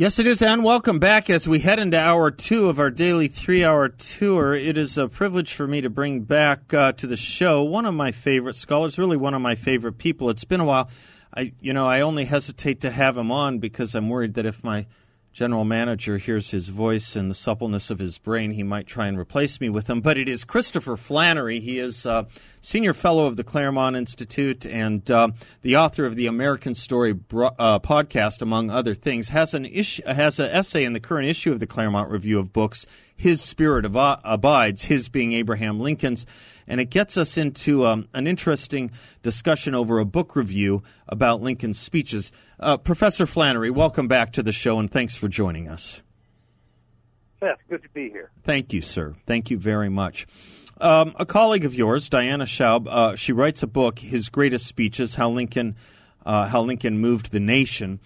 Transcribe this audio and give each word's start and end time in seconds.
Yes, 0.00 0.20
it 0.20 0.28
is, 0.28 0.42
and 0.42 0.62
welcome 0.62 1.00
back 1.00 1.28
as 1.28 1.48
we 1.48 1.58
head 1.58 1.80
into 1.80 1.98
hour 1.98 2.30
two 2.30 2.68
of 2.68 2.78
our 2.78 2.88
daily 2.88 3.26
three 3.26 3.64
hour 3.64 3.88
tour. 3.88 4.54
It 4.54 4.78
is 4.78 4.96
a 4.96 5.08
privilege 5.08 5.52
for 5.52 5.66
me 5.66 5.80
to 5.80 5.90
bring 5.90 6.20
back 6.20 6.72
uh, 6.72 6.92
to 6.92 7.08
the 7.08 7.16
show 7.16 7.64
one 7.64 7.84
of 7.84 7.94
my 7.94 8.12
favorite 8.12 8.54
scholars, 8.54 8.96
really 8.96 9.16
one 9.16 9.34
of 9.34 9.42
my 9.42 9.56
favorite 9.56 9.98
people. 9.98 10.30
It's 10.30 10.44
been 10.44 10.60
a 10.60 10.64
while. 10.64 10.88
I, 11.34 11.52
you 11.60 11.72
know, 11.72 11.88
I 11.88 12.02
only 12.02 12.26
hesitate 12.26 12.82
to 12.82 12.92
have 12.92 13.16
him 13.16 13.32
on 13.32 13.58
because 13.58 13.96
I'm 13.96 14.08
worried 14.08 14.34
that 14.34 14.46
if 14.46 14.62
my 14.62 14.86
general 15.32 15.64
manager 15.64 16.18
hears 16.18 16.50
his 16.50 16.68
voice 16.68 17.14
and 17.14 17.30
the 17.30 17.34
suppleness 17.34 17.90
of 17.90 17.98
his 17.98 18.18
brain, 18.18 18.52
he 18.52 18.62
might 18.62 18.86
try 18.86 19.06
and 19.06 19.18
replace 19.18 19.60
me 19.60 19.68
with 19.68 19.88
him. 19.88 20.00
But 20.00 20.18
it 20.18 20.28
is 20.28 20.44
Christopher 20.44 20.96
Flannery. 20.96 21.60
He 21.60 21.78
is 21.78 22.04
uh, 22.04 22.24
senior 22.60 22.92
fellow 22.92 23.26
of 23.26 23.36
the 23.36 23.44
Claremont 23.44 23.94
Institute 23.96 24.66
and 24.66 25.08
uh, 25.10 25.28
the 25.62 25.76
author 25.76 26.06
of 26.06 26.16
the 26.16 26.26
American 26.26 26.74
Story 26.74 27.12
bro- 27.12 27.54
uh, 27.58 27.78
podcast, 27.78 28.42
among 28.42 28.70
other 28.70 28.94
things. 28.94 29.28
Has 29.28 29.54
an 29.54 29.64
issue, 29.64 30.02
has 30.06 30.40
an 30.40 30.50
essay 30.50 30.84
in 30.84 30.92
the 30.92 31.00
current 31.00 31.28
issue 31.28 31.52
of 31.52 31.60
the 31.60 31.66
Claremont 31.66 32.10
Review 32.10 32.38
of 32.38 32.52
Books. 32.52 32.86
His 33.16 33.40
spirit 33.40 33.84
ab- 33.84 34.20
abides. 34.24 34.84
His 34.84 35.08
being 35.08 35.32
Abraham 35.32 35.78
Lincoln's 35.78 36.26
and 36.68 36.80
it 36.80 36.90
gets 36.90 37.16
us 37.16 37.36
into 37.36 37.86
um, 37.86 38.06
an 38.14 38.26
interesting 38.26 38.92
discussion 39.22 39.74
over 39.74 39.98
a 39.98 40.04
book 40.04 40.36
review 40.36 40.82
about 41.08 41.40
Lincoln's 41.40 41.78
speeches. 41.78 42.30
Uh, 42.60 42.76
Professor 42.76 43.26
Flannery, 43.26 43.70
welcome 43.70 44.06
back 44.06 44.32
to 44.34 44.42
the 44.42 44.52
show, 44.52 44.78
and 44.78 44.90
thanks 44.90 45.16
for 45.16 45.26
joining 45.26 45.68
us. 45.68 46.02
Seth, 47.40 47.58
good 47.70 47.82
to 47.82 47.88
be 47.90 48.10
here. 48.10 48.30
Thank 48.44 48.72
you, 48.72 48.82
sir. 48.82 49.14
Thank 49.26 49.50
you 49.50 49.58
very 49.58 49.88
much. 49.88 50.26
Um, 50.80 51.14
a 51.18 51.26
colleague 51.26 51.64
of 51.64 51.74
yours, 51.74 52.08
Diana 52.08 52.44
Schaub, 52.44 52.86
uh, 52.86 53.16
she 53.16 53.32
writes 53.32 53.62
a 53.62 53.66
book, 53.66 53.98
"His 53.98 54.28
Greatest 54.28 54.66
Speeches: 54.66 55.16
How 55.16 55.28
Lincoln, 55.28 55.74
uh, 56.24 56.46
How 56.48 56.62
Lincoln 56.62 56.98
Moved 56.98 57.32
the 57.32 57.40
Nation," 57.40 57.98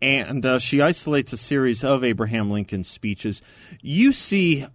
and 0.00 0.44
uh, 0.46 0.58
she 0.58 0.80
isolates 0.80 1.32
a 1.32 1.36
series 1.36 1.84
of 1.84 2.02
Abraham 2.02 2.50
Lincoln's 2.50 2.88
speeches. 2.88 3.42
You 3.82 4.12
see 4.12 4.66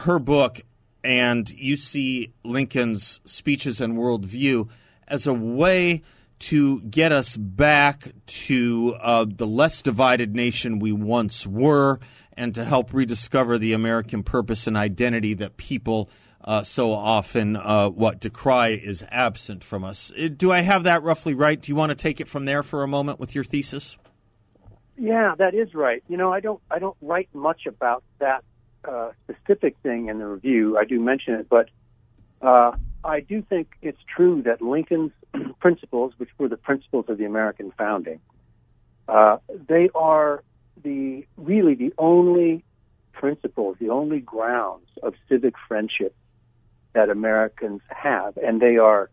her 0.00 0.18
book 0.18 0.60
and 1.02 1.48
you 1.50 1.76
see 1.76 2.32
Lincoln's 2.44 3.20
speeches 3.24 3.80
and 3.80 3.96
worldview 3.96 4.68
as 5.08 5.26
a 5.26 5.34
way 5.34 6.02
to 6.40 6.80
get 6.82 7.12
us 7.12 7.36
back 7.36 8.12
to 8.26 8.96
uh, 9.00 9.26
the 9.28 9.46
less 9.46 9.82
divided 9.82 10.34
nation 10.34 10.78
we 10.78 10.92
once 10.92 11.46
were 11.46 12.00
and 12.32 12.54
to 12.54 12.64
help 12.64 12.94
rediscover 12.94 13.58
the 13.58 13.74
American 13.74 14.22
purpose 14.22 14.66
and 14.66 14.76
identity 14.76 15.34
that 15.34 15.56
people 15.58 16.08
uh, 16.42 16.62
so 16.62 16.92
often 16.92 17.56
uh, 17.56 17.90
what 17.90 18.18
decry 18.18 18.68
is 18.68 19.04
absent 19.10 19.62
from 19.62 19.84
us. 19.84 20.10
Uh, 20.18 20.28
do 20.34 20.50
I 20.50 20.60
have 20.60 20.84
that 20.84 21.02
roughly 21.02 21.34
right? 21.34 21.60
Do 21.60 21.70
you 21.70 21.76
want 21.76 21.90
to 21.90 21.94
take 21.94 22.20
it 22.20 22.28
from 22.28 22.46
there 22.46 22.62
for 22.62 22.82
a 22.82 22.88
moment 22.88 23.20
with 23.20 23.34
your 23.34 23.44
thesis? 23.44 23.98
Yeah, 24.96 25.34
that 25.38 25.54
is 25.54 25.74
right. 25.74 26.02
You 26.08 26.16
know, 26.16 26.32
I 26.32 26.40
don't 26.40 26.60
I 26.70 26.78
don't 26.78 26.96
write 27.00 27.28
much 27.34 27.66
about 27.66 28.04
that 28.18 28.44
uh, 28.84 29.10
specific 29.24 29.76
thing 29.82 30.08
in 30.08 30.18
the 30.18 30.26
review. 30.26 30.78
I 30.78 30.84
do 30.84 31.00
mention 31.00 31.34
it, 31.34 31.48
but 31.48 31.68
uh, 32.42 32.72
I 33.04 33.20
do 33.20 33.42
think 33.42 33.68
it's 33.82 34.00
true 34.14 34.42
that 34.42 34.62
Lincoln's 34.62 35.12
principles, 35.60 36.12
which 36.16 36.30
were 36.38 36.48
the 36.48 36.56
principles 36.56 37.06
of 37.08 37.18
the 37.18 37.24
American 37.24 37.72
founding, 37.76 38.20
uh, 39.08 39.38
they 39.68 39.90
are 39.94 40.42
the 40.82 41.26
really 41.36 41.74
the 41.74 41.92
only 41.98 42.64
principles, 43.12 43.76
the 43.80 43.90
only 43.90 44.20
grounds 44.20 44.86
of 45.02 45.14
civic 45.28 45.54
friendship 45.68 46.14
that 46.92 47.10
Americans 47.10 47.82
have, 47.88 48.36
and 48.36 48.60
they 48.60 48.76
are 48.76 49.10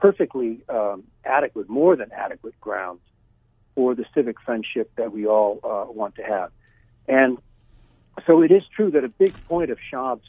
perfectly 0.00 0.60
um, 0.68 1.04
adequate, 1.24 1.68
more 1.68 1.96
than 1.96 2.12
adequate 2.12 2.58
grounds 2.60 3.00
for 3.74 3.94
the 3.94 4.04
civic 4.14 4.40
friendship 4.40 4.90
that 4.96 5.12
we 5.12 5.26
all 5.26 5.58
uh, 5.64 5.90
want 5.90 6.14
to 6.16 6.22
have. 6.22 6.50
And 7.08 7.38
so 8.26 8.42
it 8.42 8.50
is 8.50 8.62
true 8.74 8.90
that 8.92 9.04
a 9.04 9.08
big 9.08 9.32
point 9.46 9.70
of 9.70 9.78
Schaub's 9.90 10.28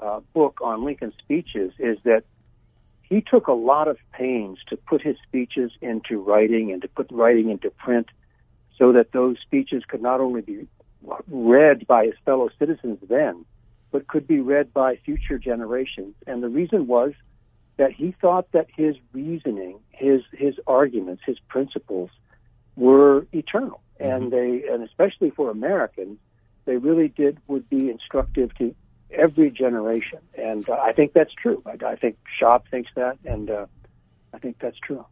uh, 0.00 0.20
book 0.32 0.60
on 0.62 0.84
Lincoln's 0.84 1.14
speeches 1.18 1.72
is 1.78 1.98
that 2.04 2.24
he 3.02 3.20
took 3.20 3.48
a 3.48 3.52
lot 3.52 3.88
of 3.88 3.98
pains 4.12 4.58
to 4.68 4.76
put 4.76 5.02
his 5.02 5.16
speeches 5.26 5.72
into 5.80 6.20
writing 6.20 6.72
and 6.72 6.80
to 6.82 6.88
put 6.88 7.08
writing 7.10 7.50
into 7.50 7.70
print 7.70 8.08
so 8.78 8.92
that 8.92 9.12
those 9.12 9.36
speeches 9.42 9.82
could 9.86 10.00
not 10.00 10.20
only 10.20 10.40
be 10.40 10.66
read 11.28 11.86
by 11.86 12.06
his 12.06 12.14
fellow 12.24 12.48
citizens 12.58 12.98
then, 13.08 13.44
but 13.90 14.06
could 14.06 14.26
be 14.26 14.40
read 14.40 14.72
by 14.72 14.96
future 14.96 15.38
generations. 15.38 16.14
And 16.26 16.42
the 16.42 16.48
reason 16.48 16.86
was 16.86 17.12
that 17.76 17.92
he 17.92 18.14
thought 18.20 18.50
that 18.52 18.68
his 18.74 18.96
reasoning, 19.12 19.78
his 19.90 20.22
his 20.32 20.54
arguments, 20.66 21.22
his 21.26 21.38
principles 21.48 22.10
were 22.76 23.26
eternal, 23.32 23.80
mm-hmm. 23.98 24.10
and 24.10 24.32
they 24.32 24.68
and 24.70 24.82
especially 24.84 25.30
for 25.30 25.50
Americans, 25.50 26.18
they 26.70 26.76
really 26.76 27.08
did 27.08 27.36
would 27.48 27.68
be 27.68 27.90
instructive 27.90 28.54
to 28.54 28.72
every 29.10 29.50
generation, 29.50 30.20
and 30.38 30.68
uh, 30.68 30.74
I 30.74 30.92
think 30.92 31.12
that's 31.12 31.34
true. 31.34 31.60
I, 31.66 31.84
I 31.84 31.96
think 31.96 32.16
Schaub 32.40 32.62
thinks 32.70 32.92
that, 32.94 33.18
and 33.24 33.50
uh, 33.50 33.66
I 34.32 34.38
think 34.38 34.60
that's 34.60 34.78
true. 34.78 35.04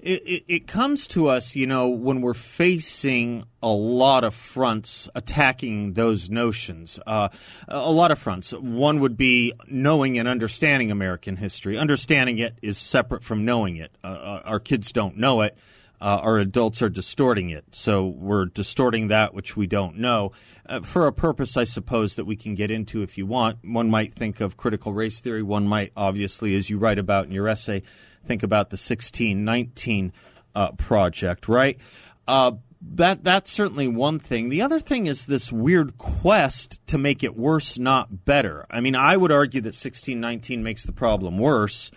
It, 0.00 0.22
it, 0.26 0.44
it, 0.48 0.66
comes 0.66 1.06
to 1.08 1.28
us, 1.28 1.56
you 1.56 1.66
know, 1.66 1.88
when 1.88 2.20
we're 2.20 2.34
facing 2.34 3.44
a 3.62 3.70
lot 3.70 4.22
of 4.22 4.34
fronts 4.34 5.08
attacking 5.14 5.94
those 5.94 6.28
notions. 6.28 7.00
Uh, 7.06 7.30
a 7.68 7.90
lot 7.90 8.10
of 8.10 8.18
fronts. 8.18 8.52
One 8.52 9.00
would 9.00 9.16
be 9.16 9.54
knowing 9.66 10.18
and 10.18 10.28
understanding 10.28 10.90
American 10.90 11.36
history. 11.36 11.78
Understanding 11.78 12.36
it 12.36 12.58
is 12.60 12.76
separate 12.76 13.24
from 13.24 13.46
knowing 13.46 13.78
it. 13.78 13.96
Uh, 14.04 14.08
uh 14.08 14.42
our 14.44 14.60
kids 14.60 14.92
don't 14.92 15.16
know 15.16 15.40
it 15.40 15.56
uh, 16.00 16.20
our 16.22 16.38
adults 16.38 16.82
are 16.82 16.88
distorting 16.88 17.50
it. 17.50 17.64
So 17.72 18.06
we're 18.06 18.46
distorting 18.46 19.08
that 19.08 19.34
which 19.34 19.56
we 19.56 19.66
don't 19.66 19.98
know 19.98 20.32
uh, 20.66 20.80
for 20.80 21.06
a 21.06 21.12
purpose, 21.12 21.56
I 21.56 21.64
suppose, 21.64 22.14
that 22.16 22.24
we 22.24 22.36
can 22.36 22.54
get 22.54 22.70
into 22.70 23.02
if 23.02 23.18
you 23.18 23.26
want. 23.26 23.58
One 23.62 23.90
might 23.90 24.14
think 24.14 24.40
of 24.40 24.56
critical 24.56 24.92
race 24.92 25.20
theory. 25.20 25.42
One 25.42 25.66
might, 25.66 25.92
obviously, 25.96 26.54
as 26.56 26.70
you 26.70 26.78
write 26.78 26.98
about 26.98 27.26
in 27.26 27.32
your 27.32 27.48
essay, 27.48 27.82
think 28.24 28.42
about 28.42 28.70
the 28.70 28.74
1619 28.74 30.12
uh, 30.54 30.72
project, 30.72 31.48
right? 31.48 31.78
Uh, 32.26 32.52
that 32.80 33.24
that's 33.24 33.50
certainly 33.50 33.88
one 33.88 34.18
thing. 34.18 34.50
The 34.50 34.62
other 34.62 34.78
thing 34.78 35.06
is 35.06 35.26
this 35.26 35.50
weird 35.50 35.98
quest 35.98 36.80
to 36.88 36.98
make 36.98 37.24
it 37.24 37.36
worse, 37.36 37.78
not 37.78 38.24
better. 38.24 38.66
I 38.70 38.80
mean, 38.80 38.94
I 38.94 39.16
would 39.16 39.32
argue 39.32 39.60
that 39.62 39.68
1619 39.68 40.62
makes 40.62 40.84
the 40.84 40.92
problem 40.92 41.38
worse 41.38 41.90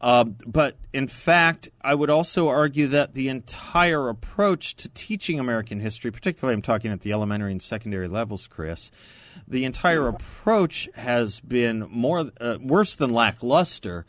uh, 0.00 0.24
but 0.24 0.76
in 0.92 1.08
fact, 1.08 1.70
I 1.80 1.94
would 1.94 2.10
also 2.10 2.48
argue 2.48 2.88
that 2.88 3.14
the 3.14 3.28
entire 3.28 4.08
approach 4.08 4.76
to 4.76 4.88
teaching 4.90 5.38
American 5.38 5.80
history, 5.80 6.10
particularly 6.10 6.54
I'm 6.54 6.62
talking 6.62 6.90
at 6.90 7.00
the 7.00 7.12
elementary 7.12 7.52
and 7.52 7.62
secondary 7.62 8.08
levels, 8.08 8.46
Chris, 8.46 8.90
the 9.48 9.64
entire 9.64 10.08
approach 10.08 10.88
has 10.94 11.40
been 11.40 11.86
more 11.90 12.30
uh, 12.40 12.58
worse 12.60 12.94
than 12.94 13.10
lackluster 13.10 14.04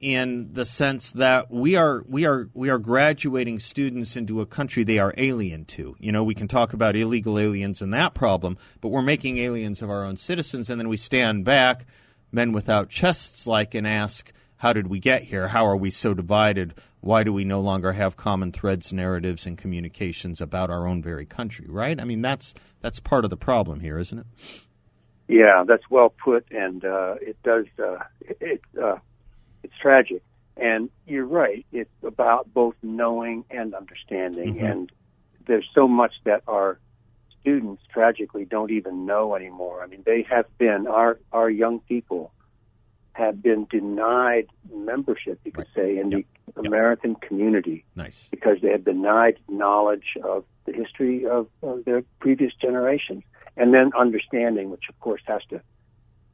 in 0.00 0.54
the 0.54 0.64
sense 0.64 1.12
that 1.12 1.50
we 1.50 1.76
are 1.76 2.02
we 2.08 2.24
are 2.24 2.48
we 2.54 2.70
are 2.70 2.78
graduating 2.78 3.58
students 3.58 4.16
into 4.16 4.40
a 4.40 4.46
country 4.46 4.82
they 4.82 4.98
are 4.98 5.12
alien 5.18 5.66
to. 5.66 5.94
You 5.98 6.10
know, 6.10 6.24
we 6.24 6.34
can 6.34 6.48
talk 6.48 6.72
about 6.72 6.96
illegal 6.96 7.38
aliens 7.38 7.82
and 7.82 7.92
that 7.92 8.14
problem, 8.14 8.56
but 8.80 8.88
we're 8.88 9.02
making 9.02 9.36
aliens 9.38 9.82
of 9.82 9.90
our 9.90 10.04
own 10.04 10.16
citizens, 10.16 10.70
and 10.70 10.80
then 10.80 10.88
we 10.88 10.96
stand 10.96 11.44
back, 11.44 11.86
men 12.32 12.52
without 12.52 12.88
chests 12.88 13.46
like, 13.46 13.74
and 13.74 13.86
ask 13.86 14.32
how 14.60 14.74
did 14.74 14.88
we 14.88 14.98
get 14.98 15.22
here? 15.22 15.48
How 15.48 15.66
are 15.66 15.76
we 15.76 15.88
so 15.88 16.12
divided? 16.12 16.74
Why 17.00 17.24
do 17.24 17.32
we 17.32 17.44
no 17.44 17.60
longer 17.60 17.92
have 17.92 18.18
common 18.18 18.52
threads, 18.52 18.92
narratives, 18.92 19.46
and 19.46 19.56
communications 19.56 20.38
about 20.38 20.68
our 20.68 20.86
own 20.86 21.02
very 21.02 21.24
country? 21.24 21.64
Right? 21.66 21.98
I 21.98 22.04
mean, 22.04 22.20
that's 22.20 22.52
that's 22.82 23.00
part 23.00 23.24
of 23.24 23.30
the 23.30 23.38
problem 23.38 23.80
here, 23.80 23.98
isn't 23.98 24.18
it? 24.18 24.26
Yeah, 25.28 25.64
that's 25.66 25.88
well 25.88 26.10
put, 26.10 26.44
and 26.50 26.84
uh, 26.84 27.14
it 27.22 27.42
does. 27.42 27.64
Uh, 27.82 28.04
it 28.20 28.60
uh, 28.80 28.96
it's 29.62 29.72
tragic, 29.80 30.22
and 30.58 30.90
you're 31.06 31.24
right. 31.24 31.64
It's 31.72 31.88
about 32.02 32.52
both 32.52 32.74
knowing 32.82 33.46
and 33.50 33.74
understanding, 33.74 34.56
mm-hmm. 34.56 34.66
and 34.66 34.92
there's 35.46 35.68
so 35.74 35.88
much 35.88 36.12
that 36.24 36.42
our 36.46 36.78
students 37.40 37.82
tragically 37.90 38.44
don't 38.44 38.70
even 38.70 39.06
know 39.06 39.34
anymore. 39.34 39.82
I 39.82 39.86
mean, 39.86 40.02
they 40.04 40.26
have 40.28 40.44
been 40.58 40.86
our 40.86 41.18
our 41.32 41.48
young 41.48 41.80
people 41.80 42.32
have 43.12 43.42
been 43.42 43.66
denied 43.70 44.46
membership, 44.72 45.40
you 45.44 45.52
could 45.52 45.66
right. 45.76 45.84
say, 45.84 45.98
in 45.98 46.10
yep. 46.10 46.24
the 46.54 46.68
American 46.68 47.14
community. 47.16 47.84
Nice. 47.96 48.28
Because 48.30 48.58
they 48.62 48.70
have 48.70 48.84
denied 48.84 49.38
knowledge 49.48 50.16
of 50.22 50.44
the 50.64 50.72
history 50.72 51.26
of, 51.26 51.48
of 51.62 51.84
their 51.84 52.02
previous 52.20 52.52
generations, 52.60 53.22
and 53.56 53.74
then 53.74 53.90
understanding, 53.98 54.70
which 54.70 54.84
of 54.88 54.98
course 55.00 55.22
has 55.26 55.42
to 55.50 55.60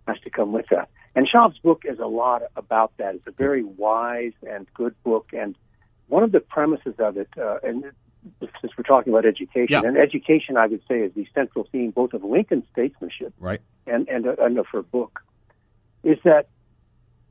has 0.06 0.18
to 0.20 0.30
come 0.30 0.52
with 0.52 0.66
that. 0.70 0.88
And 1.16 1.26
Schaub's 1.28 1.58
book 1.58 1.82
is 1.84 1.98
a 1.98 2.06
lot 2.06 2.42
about 2.54 2.92
that. 2.98 3.16
It's 3.16 3.26
a 3.26 3.32
very 3.32 3.64
wise 3.64 4.34
and 4.48 4.66
good 4.74 4.94
book, 5.02 5.30
and 5.32 5.56
one 6.08 6.22
of 6.22 6.30
the 6.30 6.40
premises 6.40 6.94
of 6.98 7.16
it, 7.16 7.28
uh, 7.36 7.58
and 7.64 7.84
since 8.60 8.72
we're 8.76 8.84
talking 8.84 9.12
about 9.12 9.24
education, 9.26 9.80
Yeah. 9.82 9.82
and 9.88 9.96
education, 9.96 10.56
I 10.56 10.66
would 10.66 10.82
say, 10.88 11.00
is 11.00 11.12
the 11.14 11.26
central 11.34 11.64
theme 11.72 11.90
both 11.90 12.12
of 12.12 12.22
Lincoln's 12.22 12.64
statesmanship 12.72 13.32
Right. 13.40 13.60
and 13.86 14.08
and, 14.08 14.26
uh, 14.26 14.36
and 14.38 14.58
of 14.58 14.66
her 14.68 14.82
book, 14.82 15.20
is 16.04 16.18
that 16.24 16.48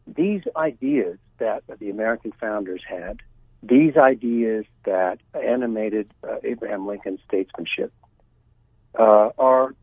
these 0.07 0.41
ideas 0.55 1.17
that 1.39 1.63
the 1.79 1.89
American 1.89 2.31
founders 2.39 2.81
had, 2.87 3.21
these 3.63 3.97
ideas 3.97 4.65
that 4.83 5.19
animated 5.33 6.11
uh, 6.23 6.37
Abraham 6.43 6.87
Lincoln's 6.87 7.19
statesmanship, 7.27 7.91
uh, 8.97 9.29
are 9.37 9.75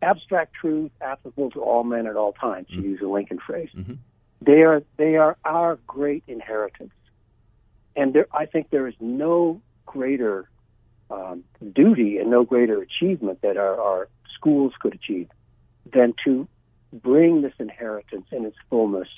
abstract 0.00 0.54
truth 0.54 0.92
applicable 1.00 1.50
to 1.50 1.60
all 1.60 1.82
men 1.82 2.06
at 2.06 2.16
all 2.16 2.32
times. 2.32 2.68
To 2.68 2.74
use 2.74 3.00
a 3.02 3.06
Lincoln 3.06 3.38
phrase, 3.44 3.70
they 4.40 4.62
are 4.62 4.82
they 4.96 5.16
are 5.16 5.36
our 5.44 5.78
great 5.86 6.22
inheritance, 6.28 6.92
and 7.96 8.14
there, 8.14 8.26
I 8.32 8.46
think 8.46 8.70
there 8.70 8.86
is 8.86 8.94
no 9.00 9.60
greater 9.86 10.48
um, 11.10 11.44
duty 11.74 12.18
and 12.18 12.30
no 12.30 12.44
greater 12.44 12.80
achievement 12.82 13.40
that 13.42 13.56
our, 13.56 13.80
our 13.80 14.08
schools 14.34 14.72
could 14.80 14.94
achieve 14.94 15.28
than 15.92 16.14
to 16.24 16.46
bring 16.92 17.42
this 17.42 17.54
inheritance 17.58 18.26
in 18.30 18.44
its 18.44 18.56
fullness 18.70 19.08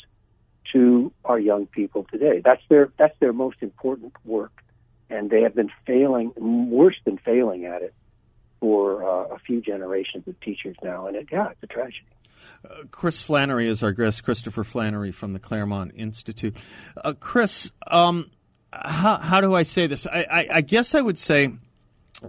to 0.73 1.13
our 1.25 1.39
young 1.39 1.67
people 1.67 2.07
today. 2.11 2.41
That's 2.45 2.63
their 2.69 2.91
that's 2.99 3.19
their 3.21 3.33
most 3.33 3.59
important 3.61 4.15
work, 4.25 4.63
and 5.09 5.31
they 5.31 5.43
have 5.43 5.55
been 5.55 5.71
failing 5.87 6.33
worse 6.37 6.97
than 7.05 7.19
failing 7.19 7.65
at 7.65 7.83
it 7.83 7.95
for 8.61 9.05
uh, 9.05 9.35
a 9.35 9.39
few 9.39 9.61
generations 9.61 10.29
of 10.29 10.39
teachers 10.41 10.77
now, 10.83 11.07
and 11.07 11.17
it 11.17 11.29
yeah, 11.31 11.51
it's 11.51 11.63
a 11.63 11.67
tragedy. 11.67 12.07
Chris 12.91 13.23
Flannery 13.23 13.69
is 13.69 13.83
our 13.83 13.93
guest, 13.93 14.25
Christopher 14.25 14.65
Flannery 14.65 15.13
from 15.13 15.33
the 15.33 15.39
Claremont 15.39 15.93
Institute. 15.95 16.57
Uh, 16.97 17.15
Chris, 17.19 17.71
um, 17.87 18.31
how, 18.73 19.19
how 19.19 19.41
do 19.41 19.55
I 19.55 19.63
say 19.63 19.87
this? 19.87 20.07
I, 20.07 20.27
I, 20.31 20.49
I 20.55 20.61
guess 20.61 20.95
I 20.95 21.01
would 21.01 21.19
say 21.19 21.53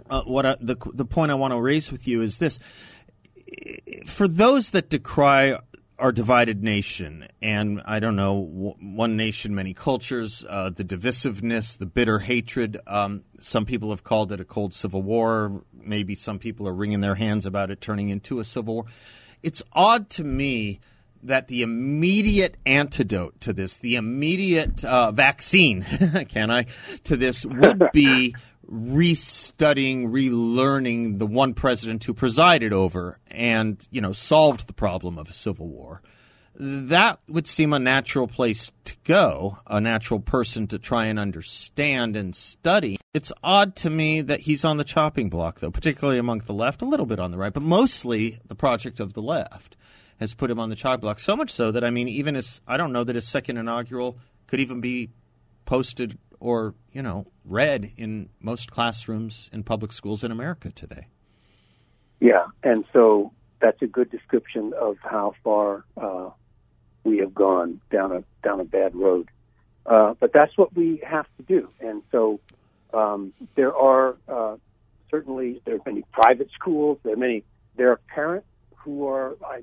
uh, 0.08 0.22
what 0.22 0.46
I, 0.46 0.56
the 0.60 0.76
the 0.94 1.04
point 1.04 1.30
I 1.30 1.34
want 1.34 1.52
to 1.52 1.60
raise 1.60 1.92
with 1.92 2.08
you 2.08 2.22
is 2.22 2.38
this: 2.38 2.58
for 4.06 4.26
those 4.26 4.70
that 4.70 4.88
decry 4.88 5.58
our 5.98 6.12
divided 6.12 6.62
nation, 6.62 7.28
and 7.40 7.82
I 7.84 8.00
don't 8.00 8.16
know, 8.16 8.74
one 8.80 9.16
nation, 9.16 9.54
many 9.54 9.74
cultures, 9.74 10.44
uh, 10.48 10.70
the 10.70 10.84
divisiveness, 10.84 11.78
the 11.78 11.86
bitter 11.86 12.18
hatred. 12.18 12.78
Um, 12.86 13.24
some 13.38 13.64
people 13.64 13.90
have 13.90 14.02
called 14.02 14.32
it 14.32 14.40
a 14.40 14.44
cold 14.44 14.74
civil 14.74 15.02
war. 15.02 15.62
Maybe 15.72 16.14
some 16.14 16.38
people 16.38 16.66
are 16.66 16.72
wringing 16.72 17.00
their 17.00 17.14
hands 17.14 17.46
about 17.46 17.70
it 17.70 17.80
turning 17.80 18.08
into 18.08 18.40
a 18.40 18.44
civil 18.44 18.74
war. 18.74 18.84
It's 19.42 19.62
odd 19.72 20.10
to 20.10 20.24
me 20.24 20.80
that 21.22 21.48
the 21.48 21.62
immediate 21.62 22.56
antidote 22.66 23.40
to 23.42 23.52
this, 23.52 23.76
the 23.76 23.96
immediate 23.96 24.84
uh, 24.84 25.12
vaccine, 25.12 25.82
can 26.28 26.50
I, 26.50 26.66
to 27.04 27.16
this 27.16 27.46
would 27.46 27.90
be 27.92 28.34
restudying, 28.72 30.08
relearning 30.08 31.18
the 31.18 31.26
one 31.26 31.52
president 31.52 32.04
who 32.04 32.14
presided 32.14 32.72
over 32.72 33.18
and, 33.26 33.86
you 33.90 34.00
know, 34.00 34.12
solved 34.12 34.66
the 34.66 34.72
problem 34.72 35.18
of 35.18 35.28
a 35.28 35.32
civil 35.32 35.68
war. 35.68 36.00
That 36.54 37.18
would 37.28 37.46
seem 37.46 37.72
a 37.72 37.78
natural 37.78 38.26
place 38.26 38.70
to 38.84 38.96
go, 39.04 39.58
a 39.66 39.80
natural 39.80 40.20
person 40.20 40.66
to 40.68 40.78
try 40.78 41.06
and 41.06 41.18
understand 41.18 42.16
and 42.16 42.34
study. 42.36 42.98
It's 43.14 43.32
odd 43.42 43.74
to 43.76 43.90
me 43.90 44.20
that 44.22 44.40
he's 44.40 44.64
on 44.64 44.76
the 44.76 44.84
chopping 44.84 45.28
block, 45.28 45.60
though, 45.60 45.70
particularly 45.70 46.18
among 46.18 46.40
the 46.40 46.52
left, 46.54 46.82
a 46.82 46.86
little 46.86 47.06
bit 47.06 47.18
on 47.18 47.30
the 47.30 47.38
right, 47.38 47.52
but 47.52 47.62
mostly 47.62 48.38
the 48.46 48.54
project 48.54 49.00
of 49.00 49.14
the 49.14 49.22
left 49.22 49.76
has 50.20 50.34
put 50.34 50.50
him 50.50 50.60
on 50.60 50.70
the 50.70 50.76
chopping 50.76 51.00
block. 51.00 51.20
So 51.20 51.36
much 51.36 51.50
so 51.50 51.72
that, 51.72 51.84
I 51.84 51.90
mean, 51.90 52.08
even 52.08 52.34
his, 52.36 52.60
I 52.66 52.76
don't 52.76 52.92
know 52.92 53.04
that 53.04 53.16
his 53.16 53.26
second 53.26 53.56
inaugural 53.56 54.18
could 54.46 54.60
even 54.60 54.80
be 54.80 55.10
posted 55.64 56.18
or, 56.42 56.74
you 56.92 57.02
know, 57.02 57.26
read 57.44 57.92
in 57.96 58.28
most 58.40 58.70
classrooms 58.70 59.48
in 59.52 59.62
public 59.62 59.92
schools 59.92 60.24
in 60.24 60.32
America 60.32 60.72
today. 60.72 61.06
Yeah, 62.20 62.46
and 62.62 62.84
so 62.92 63.32
that's 63.60 63.80
a 63.80 63.86
good 63.86 64.10
description 64.10 64.72
of 64.78 64.96
how 65.00 65.34
far 65.42 65.84
uh, 65.96 66.30
we 67.04 67.18
have 67.18 67.34
gone 67.34 67.80
down 67.90 68.12
a 68.12 68.24
down 68.42 68.60
a 68.60 68.64
bad 68.64 68.94
road. 68.94 69.28
Uh, 69.86 70.14
but 70.20 70.32
that's 70.32 70.56
what 70.56 70.74
we 70.76 71.02
have 71.04 71.26
to 71.36 71.42
do, 71.42 71.68
and 71.80 72.02
so 72.12 72.38
um, 72.94 73.32
there 73.56 73.74
are 73.74 74.16
uh, 74.28 74.56
certainly 75.10 75.60
there 75.64 75.76
are 75.76 75.80
many 75.84 76.04
private 76.12 76.48
schools. 76.54 76.98
There 77.02 77.14
are 77.14 77.16
many. 77.16 77.44
There 77.76 77.90
are 77.90 78.00
parents 78.14 78.46
who 78.76 79.08
are, 79.08 79.36
I, 79.44 79.62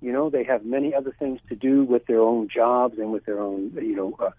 you 0.00 0.12
know, 0.12 0.30
they 0.30 0.44
have 0.44 0.64
many 0.64 0.94
other 0.94 1.14
things 1.18 1.40
to 1.48 1.56
do 1.56 1.82
with 1.82 2.06
their 2.06 2.20
own 2.20 2.48
jobs 2.48 2.98
and 2.98 3.10
with 3.12 3.24
their 3.26 3.40
own, 3.40 3.72
you 3.74 3.96
know, 3.96 4.32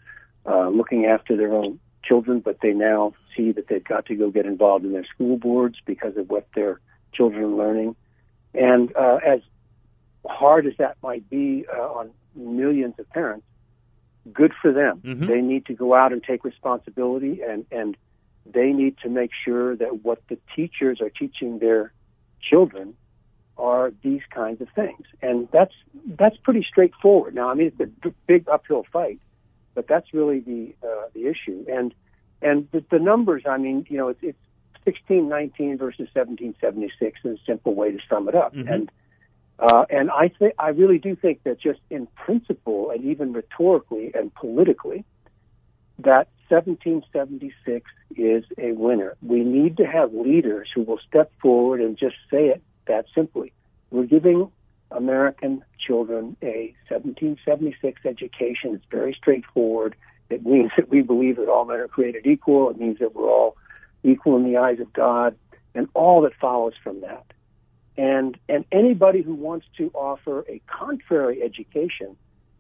uh, 0.46 0.70
looking 0.70 1.06
after 1.06 1.36
their 1.38 1.54
own 1.54 1.80
children. 2.04 2.40
But 2.40 2.60
they 2.62 2.74
now 2.74 3.14
see 3.36 3.52
that 3.52 3.68
they've 3.68 3.84
got 3.84 4.06
to 4.08 4.16
go 4.16 4.30
get 4.30 4.46
involved 4.46 4.86
in 4.86 4.94
their 4.94 5.06
school 5.06 5.38
boards 5.38 5.78
because 5.86 6.18
of 6.18 6.30
what 6.30 6.48
their 6.56 6.80
children 7.14 7.44
are 7.44 7.48
learning. 7.48 7.96
And 8.54 8.96
uh, 8.96 9.20
as 9.26 9.42
hard 10.28 10.66
as 10.68 10.74
that 10.78 10.98
might 11.02 11.30
be 11.30 11.66
uh, 11.74 11.82
on 11.82 12.12
millions 12.36 12.96
of 13.00 13.10
parents, 13.10 13.46
good 14.32 14.54
for 14.62 14.72
them. 14.72 15.02
Mhm. 15.04 15.28
They 15.28 15.42
need 15.42 15.66
to 15.68 15.74
go 15.74 15.94
out 15.94 16.14
and 16.14 16.24
take 16.24 16.44
responsibility, 16.44 17.42
and 17.42 17.66
and 17.72 17.98
they 18.46 18.72
need 18.72 18.98
to 19.04 19.10
make 19.10 19.32
sure 19.46 19.76
that 19.76 20.04
what 20.04 20.22
the 20.28 20.38
teachers 20.56 21.02
are 21.02 21.10
teaching 21.10 21.60
their 21.60 21.92
children 22.42 22.96
are 23.58 23.94
these 24.02 24.22
kinds 24.30 24.62
of 24.62 24.70
things. 24.70 25.06
And 25.22 25.48
that's 25.52 25.74
that's 26.06 26.38
pretty 26.38 26.64
straightforward. 26.68 27.36
Now, 27.36 27.50
I 27.50 27.54
mean, 27.54 27.68
it's 27.68 28.06
a 28.06 28.10
big 28.28 28.48
uphill 28.50 28.86
fight, 28.92 29.20
but 29.74 29.88
that's 29.88 30.14
really 30.14 30.40
the 30.40 30.74
uh, 30.84 31.08
the 31.14 31.28
issue. 31.28 31.66
And 31.68 31.94
and 32.42 32.68
the, 32.72 32.84
the 32.90 33.00
numbers, 33.00 33.44
I 33.48 33.58
mean, 33.58 33.86
you 33.90 33.98
know, 33.98 34.10
it's, 34.10 34.20
it's 34.22 34.38
1619 34.84 35.78
versus 35.78 36.08
1776 36.14 37.20
is 37.24 37.38
a 37.40 37.44
simple 37.46 37.76
way 37.76 37.92
to 37.92 38.00
sum 38.10 38.28
it 38.28 38.36
up. 38.36 38.56
Mhm. 38.56 38.72
And 38.74 38.92
uh, 39.60 39.86
and 39.92 40.10
I 40.10 40.30
think 40.30 40.56
I 40.58 40.70
really 40.70 40.98
do 40.98 41.16
think 41.16 41.44
that 41.44 41.60
just 41.60 41.80
in 41.90 42.08
principle 42.16 42.90
and 42.90 43.06
even 43.06 43.32
rhetorically 43.32 44.12
and 44.16 44.34
politically, 44.34 45.06
that 46.00 46.30
1776 46.50 47.90
is 48.18 48.44
a 48.58 48.72
winner. 48.72 49.16
We 49.22 49.44
need 49.44 49.78
to 49.78 49.86
have 49.86 50.14
leaders 50.14 50.70
who 50.74 50.82
will 50.82 51.00
step 51.08 51.32
forward 51.42 51.80
and 51.80 51.96
just 51.98 52.16
say 52.32 52.48
it 52.48 52.62
that 52.88 53.06
simply. 53.14 53.54
We're 53.92 54.06
giving 54.06 54.52
American 54.92 55.64
children 55.80 56.36
a 56.42 56.76
1776 56.90 58.02
education. 58.06 58.76
It's 58.76 58.86
very 58.90 59.14
straightforward. 59.14 59.96
It 60.30 60.46
means 60.46 60.72
that 60.78 60.90
we 60.90 61.02
believe 61.02 61.38
that 61.38 61.50
all 61.50 61.66
men 61.66 61.80
are 61.80 61.88
created 61.88 62.26
equal. 62.26 62.70
It 62.70 62.78
means 62.78 63.00
that 63.00 63.16
we're 63.16 63.30
all 63.30 63.58
equal 64.04 64.38
in 64.38 64.44
the 64.44 64.58
eyes 64.58 64.80
of 64.80 64.92
God, 64.94 65.36
and 65.76 65.88
all 65.94 66.22
that 66.22 66.34
follows 66.40 66.74
from 66.84 67.02
that. 67.02 67.26
And 67.98 68.38
and 68.48 68.66
anybody 68.72 69.22
who 69.22 69.36
wants 69.36 69.68
to 69.78 69.92
offer 69.94 70.46
a 70.48 70.62
contrary 70.68 71.42
education, 71.44 72.16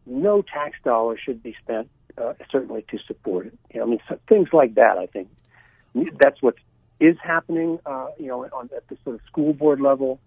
no 0.06 0.42
tax 0.42 0.78
dollar 0.84 1.18
should 1.18 1.42
be 1.42 1.56
spent 1.64 1.90
uh, 2.18 2.34
certainly 2.52 2.86
to 2.90 3.00
support 3.08 3.48
it. 3.48 3.58
You 3.74 3.80
know, 3.80 3.86
I 3.86 3.90
mean, 3.90 4.00
so 4.10 4.20
things 4.28 4.50
like 4.52 4.76
that. 4.76 4.98
I 4.98 5.06
think 5.06 5.30
that's 6.20 6.42
what 6.42 6.56
is 7.00 7.16
happening. 7.24 7.80
Uh, 7.86 8.08
you 8.20 8.28
know, 8.28 8.44
on 8.44 8.70
at 8.76 8.88
the 8.90 8.98
sort 9.04 9.16
of 9.16 9.22
school 9.26 9.54
board 9.54 9.80
level, 9.80 10.20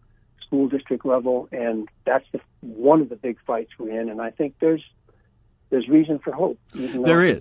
school 0.54 0.68
district 0.68 1.04
level, 1.04 1.48
and 1.52 1.88
that's 2.04 2.24
the 2.32 2.40
one 2.60 3.00
of 3.00 3.08
the 3.08 3.16
big 3.16 3.38
fights 3.46 3.70
we're 3.78 4.00
in. 4.00 4.08
And 4.08 4.20
I 4.20 4.30
think 4.30 4.54
there's 4.60 4.82
there's 5.70 5.88
reason 5.88 6.20
for 6.20 6.32
hope. 6.32 6.58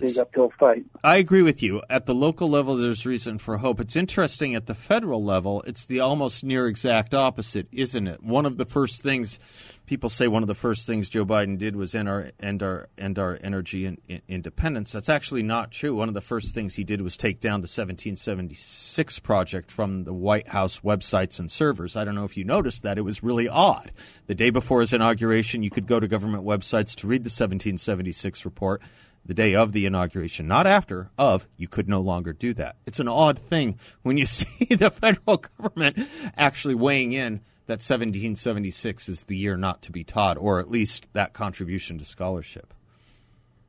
A 0.02 0.06
big 0.06 0.18
uphill 0.18 0.52
fight. 0.58 0.84
I 1.04 1.16
agree 1.16 1.42
with 1.42 1.62
you. 1.62 1.82
At 1.88 2.06
the 2.06 2.14
local 2.14 2.48
level, 2.50 2.76
there's 2.76 3.06
reason 3.06 3.38
for 3.38 3.58
hope. 3.58 3.78
It's 3.80 3.94
interesting 3.94 4.54
at 4.56 4.66
the 4.66 4.74
federal 4.74 5.22
level, 5.22 5.62
it's 5.66 5.84
the 5.84 6.00
almost 6.00 6.42
near 6.42 6.66
exact 6.66 7.14
opposite, 7.14 7.68
isn't 7.70 8.08
it? 8.08 8.22
One 8.22 8.46
of 8.46 8.56
the 8.56 8.64
first 8.64 9.02
things 9.02 9.38
people 9.86 10.08
say 10.08 10.28
one 10.28 10.42
of 10.42 10.46
the 10.46 10.54
first 10.54 10.86
things 10.86 11.08
Joe 11.08 11.24
Biden 11.24 11.58
did 11.58 11.76
was 11.76 11.94
end 11.94 12.08
our 12.08 12.30
end 12.40 12.62
our 12.62 12.88
end 12.96 13.18
our 13.18 13.38
energy 13.42 13.86
in, 13.86 13.98
in, 14.08 14.22
independence. 14.28 14.92
That's 14.92 15.08
actually 15.08 15.42
not 15.42 15.70
true. 15.70 15.94
One 15.94 16.08
of 16.08 16.14
the 16.14 16.20
first 16.20 16.54
things 16.54 16.74
he 16.74 16.84
did 16.84 17.02
was 17.02 17.16
take 17.16 17.40
down 17.40 17.60
the 17.60 17.66
1776 17.66 19.18
project 19.20 19.70
from 19.70 20.04
the 20.04 20.14
White 20.14 20.48
House 20.48 20.80
websites 20.80 21.38
and 21.38 21.50
servers. 21.50 21.96
I 21.96 22.04
don't 22.04 22.14
know 22.14 22.24
if 22.24 22.36
you 22.36 22.44
noticed 22.44 22.82
that. 22.82 22.98
It 22.98 23.02
was 23.02 23.22
really 23.22 23.48
odd. 23.48 23.92
The 24.26 24.34
day 24.34 24.50
before 24.50 24.80
his 24.80 24.92
inauguration, 24.92 25.62
you 25.62 25.70
could 25.70 25.86
go 25.86 26.00
to 26.00 26.08
government 26.08 26.44
websites 26.44 26.94
to 26.96 27.06
read 27.06 27.22
the 27.22 27.28
1776 27.28 28.44
report 28.44 28.82
the 29.26 29.34
day 29.34 29.54
of 29.54 29.72
the 29.72 29.86
inauguration, 29.86 30.46
not 30.46 30.66
after, 30.66 31.10
of, 31.16 31.48
you 31.56 31.66
could 31.66 31.88
no 31.88 32.00
longer 32.00 32.32
do 32.32 32.52
that. 32.54 32.76
It's 32.84 33.00
an 33.00 33.08
odd 33.08 33.38
thing 33.38 33.78
when 34.02 34.18
you 34.18 34.26
see 34.26 34.66
the 34.66 34.90
federal 34.90 35.38
government 35.38 35.98
actually 36.36 36.74
weighing 36.74 37.12
in 37.12 37.40
that 37.66 37.80
1776 37.80 39.08
is 39.08 39.22
the 39.24 39.36
year 39.36 39.56
not 39.56 39.82
to 39.82 39.92
be 39.92 40.04
taught, 40.04 40.36
or 40.36 40.60
at 40.60 40.70
least 40.70 41.08
that 41.14 41.32
contribution 41.32 41.98
to 41.98 42.04
scholarship. 42.04 42.74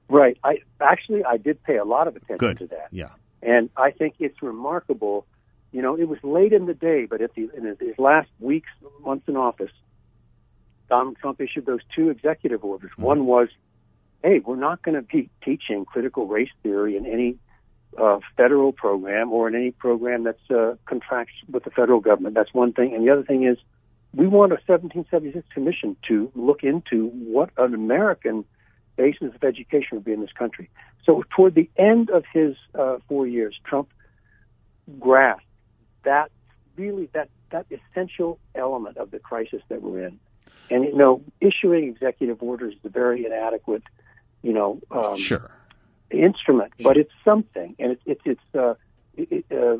Right. 0.09 0.37
I 0.43 0.59
actually 0.81 1.23
I 1.23 1.37
did 1.37 1.63
pay 1.63 1.77
a 1.77 1.85
lot 1.85 2.07
of 2.07 2.15
attention 2.15 2.37
Good. 2.37 2.57
to 2.59 2.67
that. 2.67 2.87
Yeah. 2.91 3.09
And 3.41 3.69
I 3.77 3.91
think 3.91 4.15
it's 4.19 4.41
remarkable, 4.41 5.25
You 5.71 5.81
know, 5.81 5.97
it 5.97 6.07
was 6.07 6.19
late 6.23 6.53
in 6.53 6.65
the 6.65 6.73
day, 6.73 7.05
but 7.05 7.21
at 7.21 7.33
the, 7.35 7.49
in 7.55 7.65
his 7.65 7.97
last 7.97 8.29
weeks, 8.39 8.69
months 9.01 9.27
in 9.27 9.35
office, 9.35 9.71
Donald 10.89 11.17
Trump 11.17 11.41
issued 11.41 11.65
those 11.65 11.81
two 11.95 12.09
executive 12.09 12.63
orders. 12.63 12.91
Mm-hmm. 12.91 13.03
One 13.03 13.25
was, 13.25 13.47
hey, 14.23 14.39
we're 14.39 14.55
not 14.55 14.81
going 14.81 14.95
to 14.95 15.01
be 15.01 15.29
teaching 15.43 15.85
critical 15.85 16.27
race 16.27 16.49
theory 16.63 16.97
in 16.97 17.05
any 17.05 17.37
uh, 17.97 18.19
federal 18.35 18.71
program 18.71 19.31
or 19.31 19.47
in 19.47 19.55
any 19.55 19.71
program 19.71 20.23
that's 20.23 20.51
uh, 20.51 20.75
contracts 20.85 21.33
with 21.49 21.63
the 21.63 21.71
federal 21.71 21.99
government. 21.99 22.35
That's 22.35 22.53
one 22.53 22.73
thing. 22.73 22.93
And 22.93 23.07
the 23.07 23.11
other 23.11 23.23
thing 23.23 23.45
is, 23.45 23.57
we 24.15 24.27
want 24.27 24.51
a 24.51 24.59
1776 24.65 25.45
commission 25.53 25.95
to 26.07 26.31
look 26.35 26.63
into 26.63 27.07
what 27.09 27.49
an 27.57 27.73
American 27.73 28.45
basis 28.95 29.33
of 29.35 29.43
education 29.43 29.89
would 29.97 30.05
be 30.05 30.13
in 30.13 30.21
this 30.21 30.31
country. 30.31 30.69
So 31.05 31.23
toward 31.35 31.53
the 31.53 31.69
end 31.77 32.09
of 32.09 32.23
his 32.33 32.55
uh, 32.73 32.97
four 33.07 33.27
years, 33.27 33.59
Trump 33.65 33.89
grasped 34.99 35.43
that 36.03 36.31
really 36.75 37.09
that 37.13 37.29
that 37.51 37.65
essential 37.69 38.39
element 38.53 38.97
of 38.97 39.11
the 39.11 39.19
crisis 39.19 39.61
that 39.69 39.81
we're 39.81 40.07
in. 40.07 40.19
And 40.69 40.85
you 40.85 40.95
know, 40.95 41.21
issuing 41.41 41.87
executive 41.87 42.41
orders 42.41 42.73
is 42.73 42.79
a 42.85 42.89
very 42.89 43.25
inadequate, 43.25 43.83
you 44.41 44.53
know, 44.53 44.79
um, 44.91 45.17
sure 45.17 45.51
instrument, 46.11 46.73
but 46.81 46.97
it's 46.97 47.11
something, 47.23 47.75
and 47.79 47.91
it's 47.91 48.01
it's 48.05 48.21
it's 48.25 48.55
uh, 48.55 48.75
it, 49.17 49.45
uh, 49.51 49.77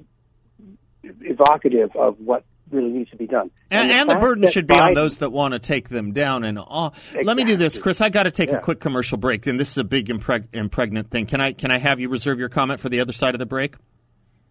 evocative 1.22 1.96
of 1.96 2.20
what 2.20 2.44
really 2.72 2.90
needs 2.90 3.10
to 3.12 3.18
be 3.18 3.28
done. 3.28 3.52
And, 3.70 3.92
and, 3.92 4.10
the, 4.10 4.16
the 4.16 4.20
burden 4.20 4.50
should 4.50 4.68
be 4.68 4.76
Biden, 4.76 4.88
on 4.88 4.94
those 4.94 5.18
that 5.20 5.32
want 5.32 5.54
to 5.54 5.60
take 5.60 5.90
them 5.90 6.14
down. 6.14 6.44
And 6.44 6.58
all. 6.58 6.94
Exactly. 6.96 7.24
let 7.24 7.38
me 7.38 7.44
do 7.44 7.56
this, 7.56 7.78
Chris. 7.78 8.02
I 8.02 8.10
got 8.10 8.24
to 8.24 8.32
take 8.32 8.50
yeah. 8.50 8.58
a 8.58 8.62
quick 8.62 8.80
commercial 8.80 9.18
break, 9.18 9.46
and 9.48 9.60
this 9.60 9.72
is 9.72 9.78
a 9.78 9.84
big 9.84 10.08
impreg- 10.08 10.48
impregnant 10.54 11.12
thing. 11.12 11.26
Can 11.26 11.42
I 11.42 11.54
can 11.54 11.72
I 11.72 11.78
have 11.78 12.00
you 12.00 12.10
reserve 12.10 12.40
your 12.40 12.50
comment 12.50 12.80
for 12.80 12.90
the 12.90 13.00
other 13.00 13.14
side 13.14 13.36
of 13.36 13.40
the 13.40 13.46
break? 13.46 13.76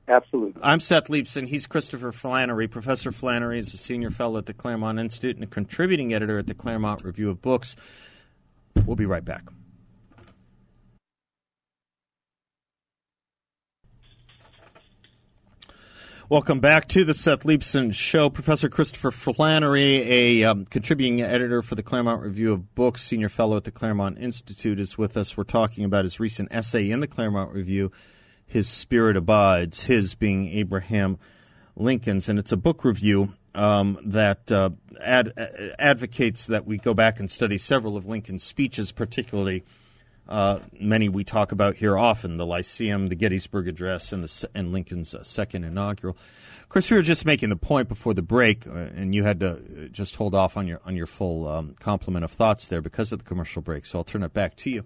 Absolutely. 0.06 0.60
I'm 0.62 0.80
Seth 0.80 1.08
Leibsohn. 1.08 1.46
He's 1.46 1.66
Christopher 1.66 2.12
Flannery. 2.12 2.68
Professor 2.68 3.10
Flannery 3.10 3.58
is 3.58 3.72
a 3.72 3.78
senior 3.78 4.10
fellow 4.10 4.38
at 4.38 4.46
the 4.46 4.52
Claremont 4.52 4.98
Institute 4.98 5.36
and 5.36 5.44
a 5.44 5.48
contributing 5.48 6.12
editor 6.12 6.38
at 6.38 6.46
the 6.46 6.54
Claremont 6.54 7.04
Review 7.04 7.30
of 7.30 7.40
Books. 7.40 7.74
We'll 8.84 8.96
be 8.96 9.06
right 9.06 9.24
back. 9.24 9.44
Welcome 16.30 16.60
back 16.60 16.88
to 16.88 17.04
the 17.04 17.12
Seth 17.12 17.42
Leibsohn 17.42 17.92
Show. 17.92 18.30
Professor 18.30 18.70
Christopher 18.70 19.10
Flannery, 19.10 20.40
a 20.40 20.44
um, 20.44 20.64
contributing 20.64 21.20
editor 21.20 21.60
for 21.60 21.74
the 21.74 21.82
Claremont 21.82 22.22
Review 22.22 22.54
of 22.54 22.74
Books, 22.74 23.02
senior 23.02 23.28
fellow 23.28 23.58
at 23.58 23.64
the 23.64 23.70
Claremont 23.70 24.18
Institute, 24.18 24.80
is 24.80 24.96
with 24.96 25.18
us. 25.18 25.36
We're 25.36 25.44
talking 25.44 25.84
about 25.84 26.06
his 26.06 26.18
recent 26.18 26.48
essay 26.50 26.90
in 26.90 27.00
the 27.00 27.06
Claremont 27.06 27.52
Review, 27.52 27.92
His 28.46 28.68
Spirit 28.68 29.18
Abides, 29.18 29.82
his 29.82 30.14
being 30.14 30.48
Abraham 30.48 31.18
Lincoln's. 31.76 32.30
And 32.30 32.38
it's 32.38 32.52
a 32.52 32.56
book 32.56 32.86
review 32.86 33.34
um, 33.54 33.98
that 34.02 34.50
uh, 34.50 34.70
ad- 35.02 35.34
advocates 35.78 36.46
that 36.46 36.64
we 36.64 36.78
go 36.78 36.94
back 36.94 37.20
and 37.20 37.30
study 37.30 37.58
several 37.58 37.98
of 37.98 38.06
Lincoln's 38.06 38.44
speeches, 38.44 38.92
particularly– 38.92 39.62
uh, 40.28 40.60
many 40.80 41.08
we 41.08 41.24
talk 41.24 41.52
about 41.52 41.76
here 41.76 41.98
often 41.98 42.36
the 42.36 42.46
Lyceum, 42.46 43.08
the 43.08 43.14
Gettysburg 43.14 43.68
Address, 43.68 44.12
and, 44.12 44.24
the, 44.24 44.48
and 44.54 44.72
Lincoln's 44.72 45.14
uh, 45.14 45.22
second 45.22 45.64
inaugural. 45.64 46.16
Chris, 46.68 46.90
we 46.90 46.96
were 46.96 47.02
just 47.02 47.26
making 47.26 47.50
the 47.50 47.56
point 47.56 47.88
before 47.88 48.14
the 48.14 48.22
break, 48.22 48.66
uh, 48.66 48.72
and 48.72 49.14
you 49.14 49.22
had 49.22 49.40
to 49.40 49.52
uh, 49.52 49.88
just 49.92 50.16
hold 50.16 50.34
off 50.34 50.56
on 50.56 50.66
your 50.66 50.80
on 50.84 50.96
your 50.96 51.06
full 51.06 51.46
um, 51.46 51.74
complement 51.78 52.24
of 52.24 52.32
thoughts 52.32 52.68
there 52.68 52.80
because 52.80 53.12
of 53.12 53.18
the 53.18 53.24
commercial 53.24 53.62
break. 53.62 53.86
So 53.86 53.98
I'll 53.98 54.04
turn 54.04 54.22
it 54.22 54.32
back 54.32 54.56
to 54.56 54.70
you. 54.70 54.84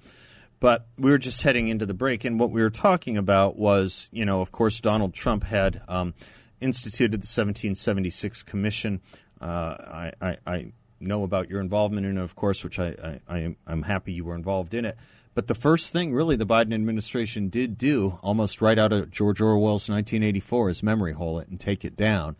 But 0.60 0.86
we 0.98 1.10
were 1.10 1.18
just 1.18 1.42
heading 1.42 1.68
into 1.68 1.86
the 1.86 1.94
break, 1.94 2.24
and 2.24 2.40
what 2.40 2.50
we 2.50 2.60
were 2.60 2.70
talking 2.70 3.16
about 3.16 3.56
was, 3.56 4.08
you 4.10 4.24
know, 4.24 4.40
of 4.40 4.50
course, 4.50 4.80
Donald 4.80 5.14
Trump 5.14 5.44
had 5.44 5.80
um, 5.86 6.14
instituted 6.60 7.22
the 7.22 7.28
1776 7.28 8.42
Commission. 8.42 9.00
Uh, 9.40 9.44
I, 9.44 10.12
I, 10.20 10.36
I, 10.46 10.72
know 11.00 11.22
about 11.22 11.50
your 11.50 11.60
involvement 11.60 12.06
in 12.06 12.18
it, 12.18 12.22
of 12.22 12.34
course, 12.36 12.64
which 12.64 12.78
I, 12.78 13.18
I, 13.28 13.54
I'm 13.66 13.82
happy 13.82 14.12
you 14.12 14.24
were 14.24 14.34
involved 14.34 14.74
in 14.74 14.84
it. 14.84 14.96
But 15.34 15.46
the 15.46 15.54
first 15.54 15.92
thing, 15.92 16.12
really, 16.12 16.34
the 16.34 16.46
Biden 16.46 16.74
administration 16.74 17.48
did 17.48 17.78
do, 17.78 18.18
almost 18.22 18.60
right 18.60 18.78
out 18.78 18.92
of 18.92 19.10
George 19.10 19.40
Orwell's 19.40 19.88
1984, 19.88 20.70
is 20.70 20.82
memory 20.82 21.12
hole 21.12 21.38
it 21.38 21.48
and 21.48 21.60
take 21.60 21.84
it 21.84 21.96
down. 21.96 22.34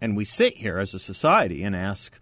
And 0.00 0.16
we 0.16 0.24
sit 0.24 0.56
here 0.56 0.78
as 0.78 0.94
a 0.94 0.98
society 0.98 1.62
and 1.62 1.76
ask, 1.76 2.18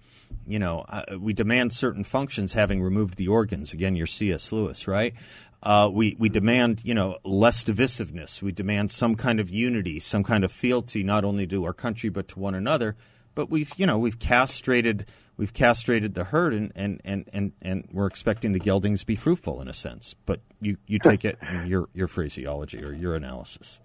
you 0.46 0.58
know, 0.58 0.84
uh, 0.88 1.18
we 1.18 1.32
demand 1.32 1.72
certain 1.72 2.04
functions 2.04 2.52
having 2.52 2.82
removed 2.82 3.16
the 3.16 3.28
organs. 3.28 3.72
Again, 3.72 3.96
you're 3.96 4.06
C.S. 4.06 4.52
Lewis, 4.52 4.86
right? 4.86 5.14
Uh, 5.62 5.88
we 5.92 6.16
we 6.18 6.28
demand 6.28 6.82
you 6.84 6.92
know 6.92 7.18
less 7.24 7.62
divisiveness. 7.62 8.42
We 8.42 8.50
demand 8.50 8.90
some 8.90 9.14
kind 9.14 9.38
of 9.38 9.48
unity, 9.48 10.00
some 10.00 10.24
kind 10.24 10.44
of 10.44 10.50
fealty, 10.50 11.04
not 11.04 11.24
only 11.24 11.46
to 11.46 11.64
our 11.64 11.72
country 11.72 12.10
but 12.10 12.28
to 12.28 12.40
one 12.40 12.54
another. 12.54 12.96
But 13.34 13.48
we've 13.48 13.72
you 13.76 13.86
know 13.86 13.98
we've 13.98 14.18
castrated 14.18 15.06
we've 15.36 15.52
castrated 15.52 16.14
the 16.14 16.24
herd 16.24 16.54
and, 16.54 16.72
and, 16.74 17.00
and, 17.04 17.28
and, 17.32 17.52
and 17.62 17.88
we're 17.92 18.06
expecting 18.06 18.52
the 18.52 18.60
geldings 18.60 19.00
to 19.00 19.06
be 19.06 19.16
fruitful 19.16 19.60
in 19.60 19.68
a 19.68 19.72
sense. 19.72 20.14
But 20.26 20.40
you, 20.60 20.76
you 20.86 20.98
take 20.98 21.24
it 21.24 21.38
in 21.50 21.66
your, 21.66 21.88
your 21.94 22.08
phraseology 22.08 22.82
or 22.82 22.92
your 22.92 23.14
analysis. 23.14 23.78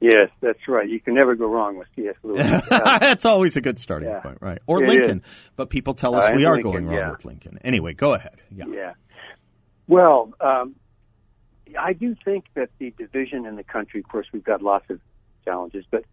Yes, 0.00 0.28
that's 0.40 0.58
right. 0.68 0.88
You 0.88 1.00
can 1.00 1.14
never 1.14 1.34
go 1.34 1.46
wrong 1.46 1.78
with 1.78 1.88
C.S. 1.96 2.16
Lewis. 2.22 2.46
that's 2.68 3.24
always 3.24 3.56
a 3.56 3.62
good 3.62 3.78
starting 3.78 4.10
yeah. 4.10 4.20
point, 4.20 4.38
right? 4.40 4.58
Or 4.66 4.82
it 4.82 4.88
Lincoln. 4.88 5.20
Is. 5.20 5.50
But 5.56 5.70
people 5.70 5.94
tell 5.94 6.14
us 6.14 6.24
uh, 6.24 6.32
we 6.36 6.44
are 6.44 6.56
Lincoln, 6.56 6.72
going 6.72 6.86
wrong 6.86 6.96
yeah. 6.96 7.10
with 7.10 7.24
Lincoln. 7.24 7.58
Anyway, 7.64 7.94
go 7.94 8.12
ahead. 8.12 8.36
Yeah. 8.54 8.66
yeah. 8.68 8.92
Well, 9.86 10.34
um, 10.40 10.74
I 11.78 11.92
do 11.94 12.14
think 12.24 12.46
that 12.54 12.70
the 12.78 12.92
division 12.98 13.46
in 13.46 13.56
the 13.56 13.64
country, 13.64 14.00
of 14.00 14.08
course, 14.08 14.26
we've 14.32 14.44
got 14.44 14.62
lots 14.62 14.90
of 14.90 15.00
challenges, 15.44 15.84
but 15.90 16.04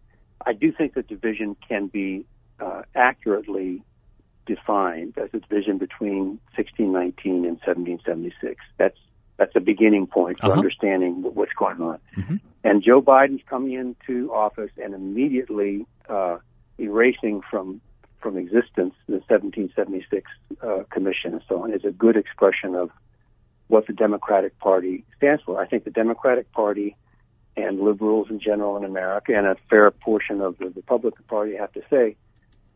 I 0.44 0.52
do 0.54 0.72
think 0.72 0.94
the 0.94 1.02
division 1.02 1.56
can 1.68 1.88
be 1.88 2.24
uh, 2.60 2.82
accurately 2.94 3.82
defined 4.46 5.14
as 5.16 5.30
a 5.34 5.40
vision 5.48 5.78
between 5.78 6.40
1619 6.56 7.44
and 7.44 7.58
1776. 7.64 8.56
That's 8.78 8.98
that's 9.38 9.56
a 9.56 9.60
beginning 9.60 10.06
point 10.06 10.40
for 10.40 10.46
uh-huh. 10.46 10.58
understanding 10.58 11.22
what's 11.22 11.52
going 11.54 11.80
on. 11.80 11.98
Mm-hmm. 12.16 12.36
And 12.64 12.82
Joe 12.84 13.02
Biden's 13.02 13.42
coming 13.48 13.72
into 13.72 14.32
office 14.32 14.70
and 14.76 14.94
immediately 14.94 15.86
uh, 16.08 16.38
erasing 16.78 17.40
from 17.50 17.80
from 18.20 18.36
existence 18.36 18.94
the 19.08 19.20
1776 19.26 20.30
uh, 20.62 20.84
commission 20.90 21.32
and 21.32 21.42
so 21.48 21.64
on 21.64 21.72
is 21.72 21.84
a 21.84 21.90
good 21.90 22.16
expression 22.16 22.76
of 22.76 22.90
what 23.66 23.86
the 23.86 23.92
Democratic 23.92 24.56
Party 24.58 25.04
stands 25.16 25.42
for. 25.42 25.60
I 25.60 25.66
think 25.66 25.84
the 25.84 25.90
Democratic 25.90 26.52
Party 26.52 26.94
and 27.56 27.80
liberals 27.80 28.28
in 28.30 28.38
general 28.38 28.76
in 28.76 28.84
America 28.84 29.32
and 29.36 29.46
a 29.46 29.56
fair 29.68 29.90
portion 29.90 30.40
of 30.40 30.56
the 30.58 30.66
Republican 30.70 31.24
Party, 31.28 31.58
I 31.58 31.62
have 31.62 31.72
to 31.72 31.82
say, 31.90 32.16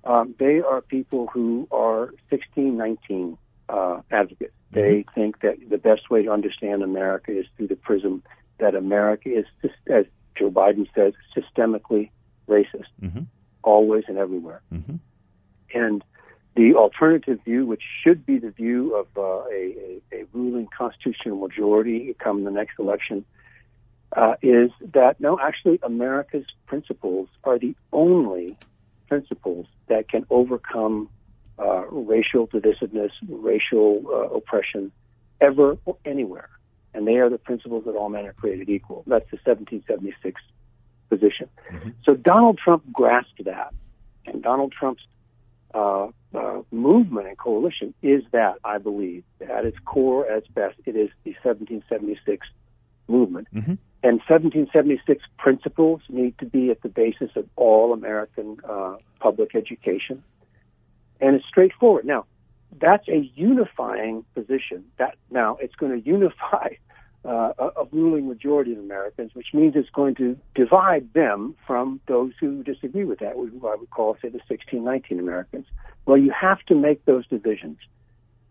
um, 0.06 0.34
they 0.38 0.60
are 0.60 0.80
people 0.80 1.26
who 1.26 1.66
are 1.70 2.12
1619 2.30 3.36
uh, 3.68 4.00
advocates. 4.10 4.54
Mm-hmm. 4.72 4.80
They 4.80 5.04
think 5.14 5.40
that 5.40 5.56
the 5.68 5.78
best 5.78 6.08
way 6.10 6.22
to 6.22 6.30
understand 6.30 6.82
America 6.82 7.36
is 7.36 7.46
through 7.56 7.68
the 7.68 7.76
prism 7.76 8.22
that 8.58 8.74
America 8.74 9.28
is, 9.28 9.44
as 9.90 10.06
Joe 10.36 10.50
Biden 10.50 10.86
says, 10.94 11.12
systemically 11.36 12.10
racist, 12.48 12.86
mm-hmm. 13.02 13.22
always 13.62 14.04
and 14.06 14.16
everywhere. 14.16 14.62
Mm-hmm. 14.72 14.96
And 15.74 16.04
the 16.54 16.74
alternative 16.76 17.40
view, 17.44 17.66
which 17.66 17.82
should 18.02 18.24
be 18.24 18.38
the 18.38 18.50
view 18.50 18.94
of 18.94 19.06
uh, 19.16 19.44
a, 19.50 20.00
a, 20.12 20.20
a, 20.20 20.24
ruling 20.32 20.68
constitutional 20.76 21.36
majority 21.36 22.14
come 22.18 22.44
the 22.44 22.50
next 22.50 22.78
election, 22.78 23.24
uh, 24.16 24.34
is 24.40 24.70
that 24.94 25.20
no, 25.20 25.38
actually, 25.38 25.80
America's 25.82 26.46
principles 26.66 27.28
are 27.44 27.58
the 27.58 27.74
only 27.92 28.56
principles 29.08 29.66
that 29.88 30.08
can 30.08 30.26
overcome 30.30 31.08
uh, 31.58 31.86
racial 31.88 32.46
divisiveness, 32.48 33.10
racial 33.28 34.02
uh, 34.08 34.34
oppression, 34.36 34.92
ever 35.40 35.78
or 35.84 35.96
anywhere. 36.04 36.48
And 36.94 37.06
they 37.06 37.16
are 37.16 37.28
the 37.28 37.38
principles 37.38 37.84
that 37.84 37.92
all 37.92 38.08
men 38.08 38.26
are 38.26 38.32
created 38.32 38.68
equal. 38.68 39.04
That's 39.06 39.30
the 39.30 39.38
1776 39.44 40.40
position. 41.08 41.48
Mm-hmm. 41.70 41.90
So 42.04 42.14
Donald 42.14 42.58
Trump 42.62 42.84
grasped 42.92 43.44
that, 43.44 43.72
and 44.26 44.42
Donald 44.42 44.72
Trump's 44.72 45.02
uh, 45.74 46.08
uh, 46.34 46.62
movement 46.70 47.28
and 47.28 47.38
coalition 47.38 47.94
is 48.02 48.22
that, 48.32 48.54
I 48.64 48.78
believe, 48.78 49.24
at 49.40 49.64
its 49.64 49.78
core, 49.84 50.30
at 50.30 50.38
its 50.38 50.48
best, 50.48 50.76
it 50.84 50.96
is 50.96 51.10
the 51.24 51.32
1776 51.42 52.46
movement. 53.08 53.48
Mm-hmm. 53.54 53.74
And 54.06 54.20
1776 54.28 55.24
principles 55.36 56.00
need 56.08 56.38
to 56.38 56.46
be 56.46 56.70
at 56.70 56.80
the 56.82 56.88
basis 56.88 57.32
of 57.34 57.44
all 57.56 57.92
American 57.92 58.56
uh, 58.62 58.98
public 59.18 59.56
education. 59.56 60.22
And 61.20 61.34
it's 61.34 61.44
straightforward. 61.48 62.04
Now, 62.04 62.24
that's 62.80 63.08
a 63.08 63.28
unifying 63.34 64.24
position. 64.32 64.84
That 64.98 65.16
now 65.28 65.56
it's 65.60 65.74
going 65.74 66.00
to 66.00 66.08
unify 66.08 66.74
uh, 67.24 67.52
a, 67.58 67.84
ruling 67.90 68.28
majority 68.28 68.74
of 68.74 68.78
Americans, 68.78 69.32
which 69.34 69.48
means 69.52 69.74
it's 69.74 69.90
going 69.90 70.14
to 70.14 70.38
divide 70.54 71.12
them 71.12 71.56
from 71.66 72.00
those 72.06 72.30
who 72.38 72.62
disagree 72.62 73.04
with 73.04 73.18
that. 73.18 73.32
Who 73.32 73.66
I 73.66 73.74
would 73.74 73.90
call, 73.90 74.14
say, 74.22 74.28
the 74.28 74.38
1619 74.46 75.18
Americans. 75.18 75.66
Well, 76.04 76.16
you 76.16 76.30
have 76.30 76.60
to 76.66 76.76
make 76.76 77.04
those 77.06 77.26
divisions, 77.26 77.78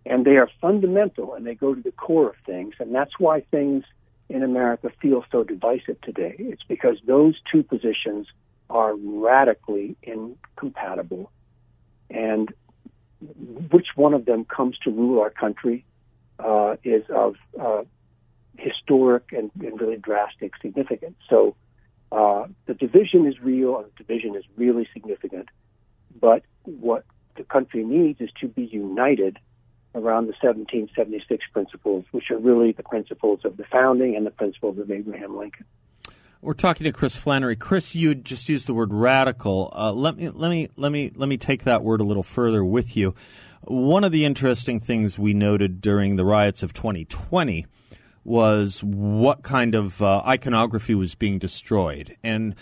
and 0.06 0.26
they 0.26 0.36
are 0.36 0.50
fundamental, 0.60 1.34
and 1.34 1.48
they 1.48 1.56
go 1.56 1.74
to 1.74 1.82
the 1.82 1.94
core 1.94 2.32
of 2.32 2.36
things, 2.46 2.74
and 2.78 2.94
that's 2.94 3.18
why 3.20 3.40
things 3.40 3.86
in 4.30 4.44
America 4.44 4.92
feel 5.02 5.24
so 5.32 5.44
divisive 5.44 6.00
today. 6.02 6.36
It's 6.40 6.64
because 6.64 6.98
those 7.06 7.36
two 7.52 7.64
positions 7.64 8.28
are 8.70 8.96
radically 8.96 9.96
incompatible. 10.02 11.32
And 12.10 12.54
which 13.72 13.88
one 13.96 14.14
of 14.14 14.26
them 14.26 14.46
comes 14.46 14.78
to 14.80 14.92
rule 14.92 15.20
our 15.22 15.30
country 15.30 15.86
uh, 16.40 16.76
is 16.84 17.04
of 17.10 17.36
uh, 17.60 17.84
historic 18.58 19.32
and, 19.32 19.52
and, 19.62 19.80
really 19.80 19.98
drastic 19.98 20.54
significance. 20.62 21.16
So 21.30 21.56
uh, 22.12 22.46
the 22.66 22.74
division 22.74 23.26
is 23.26 23.40
real 23.42 23.78
and 23.78 23.86
the 23.86 24.04
division 24.04 24.36
is 24.36 24.44
really 24.58 24.88
significant. 24.94 25.50
But 26.20 26.44
what 26.64 27.06
the 27.36 27.44
country 27.44 27.84
needs 27.84 28.22
is 28.22 28.30
to 28.42 28.48
be 28.48 28.64
united 28.64 29.40
around 29.96 30.26
the 30.26 30.36
1776 30.42 31.46
principles, 31.54 32.06
which 32.12 32.30
are 32.30 32.38
really 32.38 32.74
the 32.74 32.84
principles 32.84 33.40
of 33.46 33.58
the 33.58 33.64
founding 33.72 34.16
and 34.16 34.26
the 34.26 34.32
principles 34.32 34.78
of 34.78 34.92
Abraham 34.92 35.38
Lincoln. 35.38 35.66
We're 36.42 36.54
talking 36.54 36.84
to 36.84 36.92
Chris 36.92 37.18
Flannery. 37.18 37.56
Chris, 37.56 37.96
you 37.96 38.14
just 38.14 38.50
used 38.50 38.68
the 38.68 38.74
word 38.74 38.94
radical. 38.94 39.74
Uh, 39.76 39.92
let 39.94 40.18
me 40.18 40.30
let 40.30 40.50
me 40.50 40.70
let 40.76 40.92
me 40.92 41.12
let 41.16 41.28
me 41.28 41.38
take 41.38 41.64
that 41.64 41.82
word 41.82 42.02
a 42.02 42.04
little 42.04 42.24
further 42.24 42.64
with 42.64 42.96
you. 42.96 43.16
One 43.64 44.04
of 44.04 44.12
the 44.12 44.26
interesting 44.26 44.80
things 44.80 45.18
we 45.18 45.34
noted 45.34 45.82
during 45.82 46.18
the 46.18 46.26
riots 46.26 46.62
of 46.62 46.72
2020 46.74 47.66
was 48.24 48.84
what 48.84 49.42
kind 49.42 49.74
of 49.74 50.02
uh, 50.04 50.22
iconography 50.26 50.94
was 50.94 51.16
being 51.16 51.40
destroyed, 51.40 52.16
and 52.22 52.54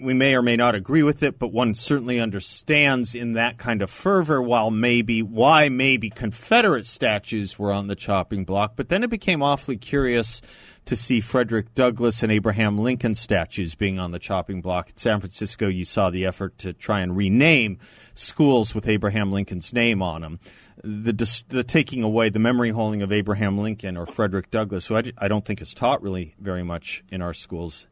we 0.00 0.14
may 0.14 0.34
or 0.34 0.42
may 0.42 0.56
not 0.56 0.74
agree 0.74 1.02
with 1.02 1.22
it, 1.22 1.38
but 1.38 1.52
one 1.52 1.74
certainly 1.74 2.18
understands 2.18 3.14
in 3.14 3.34
that 3.34 3.58
kind 3.58 3.82
of 3.82 3.90
fervor 3.90 4.40
while 4.40 4.70
maybe 4.70 5.22
why 5.22 5.68
maybe 5.68 6.10
Confederate 6.10 6.86
statues 6.86 7.58
were 7.58 7.72
on 7.72 7.86
the 7.86 7.96
chopping 7.96 8.44
block. 8.44 8.72
But 8.76 8.88
then 8.88 9.02
it 9.02 9.10
became 9.10 9.42
awfully 9.42 9.76
curious 9.76 10.40
to 10.86 10.96
see 10.96 11.20
Frederick 11.20 11.74
Douglass 11.74 12.22
and 12.22 12.32
Abraham 12.32 12.78
Lincoln 12.78 13.14
statues 13.14 13.74
being 13.74 13.98
on 13.98 14.12
the 14.12 14.18
chopping 14.18 14.60
block. 14.60 14.90
In 14.90 14.96
San 14.96 15.20
Francisco, 15.20 15.68
you 15.68 15.84
saw 15.84 16.10
the 16.10 16.26
effort 16.26 16.58
to 16.58 16.72
try 16.72 17.00
and 17.00 17.16
rename 17.16 17.78
schools 18.14 18.74
with 18.74 18.88
Abraham 18.88 19.30
Lincoln's 19.30 19.72
name 19.72 20.02
on 20.02 20.22
them. 20.22 20.40
The, 20.82 21.12
the 21.48 21.62
taking 21.62 22.02
away, 22.02 22.30
the 22.30 22.38
memory 22.38 22.70
holding 22.70 23.02
of 23.02 23.12
Abraham 23.12 23.58
Lincoln 23.58 23.96
or 23.96 24.06
Frederick 24.06 24.50
Douglass, 24.50 24.86
who 24.86 24.96
I, 24.96 25.12
I 25.18 25.28
don't 25.28 25.44
think 25.44 25.60
is 25.60 25.74
taught 25.74 26.02
really 26.02 26.34
very 26.40 26.62
much 26.62 27.04
in 27.10 27.20
our 27.20 27.34
schools 27.34 27.86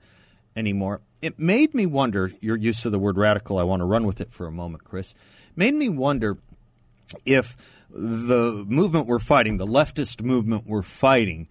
anymore. 0.57 1.03
It 1.21 1.39
made 1.39 1.75
me 1.75 1.87
wonder, 1.87 2.31
your 2.41 2.57
use 2.57 2.85
of 2.85 2.93
the 2.93 2.99
word 2.99 3.17
radical, 3.17 3.59
I 3.59 3.65
want 3.65 3.81
to 3.81 3.85
run 3.85 4.07
with 4.07 4.21
it 4.21 4.33
for 4.33 4.47
a 4.47 4.53
moment, 4.53 4.85
Chris, 4.85 5.15
made 5.57 5.75
me 5.75 5.89
wonder 5.89 6.39
if 7.25 7.57
the 7.91 8.65
movement 8.69 9.07
we're 9.07 9.19
fighting, 9.19 9.57
the 9.57 9.67
leftist 9.67 10.23
movement 10.23 10.65
we're 10.67 10.83
fighting, 10.83 11.49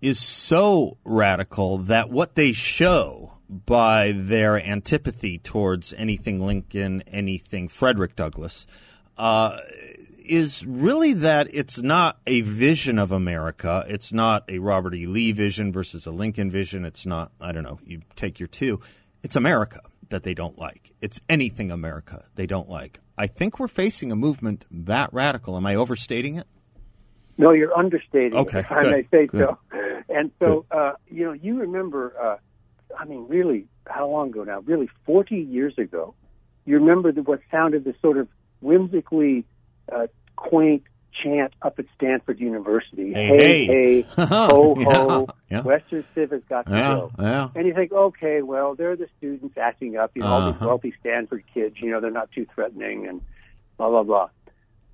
is 0.00 0.18
so 0.18 0.96
radical 1.04 1.78
that 1.78 2.10
what 2.10 2.34
they 2.34 2.52
show 2.52 3.32
by 3.48 4.12
their 4.16 4.58
antipathy 4.58 5.38
towards 5.38 5.92
anything 5.92 6.40
Lincoln, 6.40 7.02
anything 7.06 7.68
Frederick 7.68 8.16
Douglass, 8.16 8.66
uh, 9.18 9.58
is 10.24 10.64
really 10.64 11.12
that 11.12 11.48
it's 11.52 11.82
not 11.82 12.18
a 12.26 12.40
vision 12.40 12.98
of 12.98 13.12
America. 13.12 13.84
It's 13.88 14.12
not 14.12 14.44
a 14.48 14.58
Robert 14.58 14.94
E. 14.94 15.06
Lee 15.06 15.32
vision 15.32 15.72
versus 15.72 16.06
a 16.06 16.10
Lincoln 16.10 16.50
vision. 16.50 16.84
It's 16.84 17.04
not, 17.04 17.32
I 17.40 17.52
don't 17.52 17.64
know, 17.64 17.78
you 17.84 18.02
take 18.16 18.40
your 18.40 18.46
two. 18.46 18.80
It's 19.22 19.36
America 19.36 19.80
that 20.08 20.22
they 20.22 20.34
don't 20.34 20.58
like. 20.58 20.92
It's 21.00 21.20
anything 21.28 21.70
America 21.70 22.24
they 22.34 22.46
don't 22.46 22.68
like. 22.68 23.00
I 23.16 23.26
think 23.26 23.58
we're 23.58 23.68
facing 23.68 24.10
a 24.10 24.16
movement 24.16 24.64
that 24.70 25.12
radical. 25.12 25.56
Am 25.56 25.66
I 25.66 25.74
overstating 25.74 26.36
it? 26.36 26.46
No, 27.38 27.52
you're 27.52 27.76
understating 27.76 28.36
okay, 28.38 28.60
it, 28.60 28.66
if 28.66 28.72
I 28.72 28.82
may 28.82 29.06
say 29.10 29.26
good. 29.26 29.48
so. 29.48 29.58
And 30.08 30.30
so, 30.40 30.66
uh, 30.70 30.92
you 31.10 31.24
know, 31.24 31.32
you 31.32 31.60
remember, 31.60 32.14
uh, 32.20 32.36
I 32.98 33.04
mean, 33.04 33.26
really, 33.28 33.66
how 33.86 34.08
long 34.08 34.28
ago 34.28 34.44
now? 34.44 34.60
Really, 34.60 34.88
40 35.06 35.36
years 35.36 35.78
ago. 35.78 36.14
You 36.64 36.76
remember 36.76 37.10
the, 37.12 37.22
what 37.22 37.40
sounded 37.50 37.84
this 37.84 37.96
sort 38.00 38.18
of 38.18 38.28
whimsically 38.60 39.44
uh, 39.90 40.06
quaint 40.36 40.84
chant 41.22 41.52
up 41.62 41.78
at 41.78 41.86
Stanford 41.96 42.40
University. 42.40 43.12
Hey, 43.12 43.26
hey, 43.26 43.66
hey, 43.66 43.66
hey 43.66 44.06
ho, 44.26 44.74
ho, 44.76 45.28
yeah. 45.50 45.62
Western 45.62 46.04
Civ 46.14 46.30
has 46.30 46.42
got 46.48 46.66
to 46.66 46.72
yeah, 46.72 46.88
go. 46.94 47.10
Yeah. 47.18 47.48
And 47.54 47.66
you 47.66 47.74
think, 47.74 47.92
okay, 47.92 48.42
well, 48.42 48.74
they're 48.74 48.96
the 48.96 49.08
students 49.18 49.56
acting 49.56 49.96
up, 49.96 50.12
you 50.14 50.22
know, 50.22 50.28
all 50.28 50.46
these 50.46 50.56
Uh-huh. 50.56 50.66
wealthy 50.68 50.94
Stanford 51.00 51.44
kids, 51.52 51.76
you 51.80 51.90
know, 51.90 52.00
they're 52.00 52.10
not 52.10 52.30
too 52.32 52.46
threatening 52.54 53.06
and 53.06 53.20
blah, 53.76 53.90
blah, 53.90 54.02
blah. 54.02 54.28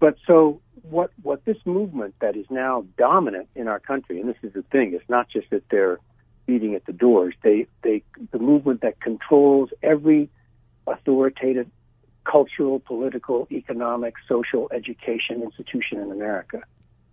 But 0.01 0.17
so 0.27 0.61
what, 0.83 1.11
what 1.23 1.45
this 1.45 1.59
movement 1.65 2.15
that 2.21 2.37
is 2.37 2.47
now 2.51 2.85
dominant 2.97 3.49
in 3.55 3.69
our 3.69 3.81
country, 3.81 4.21
and 4.21 4.29
this 4.29 4.37
is 4.43 4.53
the 4.53 4.63
thing, 4.63 4.95
it's 4.95 5.09
not 5.09 5.29
just 5.29 5.51
that 5.51 5.65
they're 5.71 5.99
beating 6.47 6.75
at 6.75 6.87
the 6.87 6.93
doors. 6.93 7.35
They, 7.43 7.67
they, 7.83 8.03
the 8.31 8.39
movement 8.39 8.81
that 8.83 9.01
controls 9.01 9.71
every 9.83 10.31
authoritative 10.87 11.67
cultural, 12.31 12.79
political, 12.81 13.49
economic, 13.51 14.15
social, 14.29 14.69
education 14.73 15.43
institution 15.43 15.99
in 15.99 16.11
America. 16.13 16.61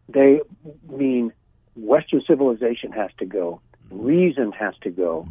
They 0.10 0.42
mean 0.90 1.32
Western 1.76 2.22
civilization 2.28 2.92
has 2.92 3.12
to 3.20 3.26
go, 3.26 3.62
reason 3.90 4.52
has 4.52 4.74
to 4.82 4.90
go, 4.90 5.28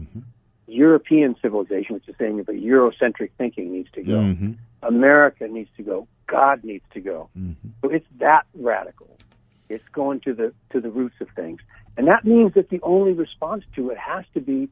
European 0.66 1.36
civilization, 1.42 1.94
which 1.94 2.08
is 2.08 2.14
saying 2.18 2.38
that 2.38 2.46
Eurocentric 2.48 3.30
thinking 3.36 3.72
needs 3.72 3.90
to 3.92 4.02
go, 4.02 4.12
Mm-hmm. 4.12 4.52
America 4.82 5.48
needs 5.48 5.70
to 5.78 5.82
go, 5.82 6.06
God 6.26 6.62
needs 6.62 6.84
to 6.92 7.00
go. 7.00 7.30
Mm-hmm. 7.38 7.68
So 7.80 7.88
it's 7.88 8.06
that 8.18 8.44
radical. 8.54 9.16
It's 9.70 9.84
going 9.92 10.20
to 10.20 10.34
the 10.34 10.52
to 10.72 10.80
the 10.80 10.90
roots 10.90 11.16
of 11.20 11.28
things, 11.34 11.60
and 11.96 12.06
that 12.08 12.24
means 12.24 12.52
that 12.54 12.68
the 12.68 12.80
only 12.82 13.12
response 13.12 13.64
to 13.76 13.90
it 13.90 13.98
has 13.98 14.24
to 14.34 14.40
be 14.40 14.68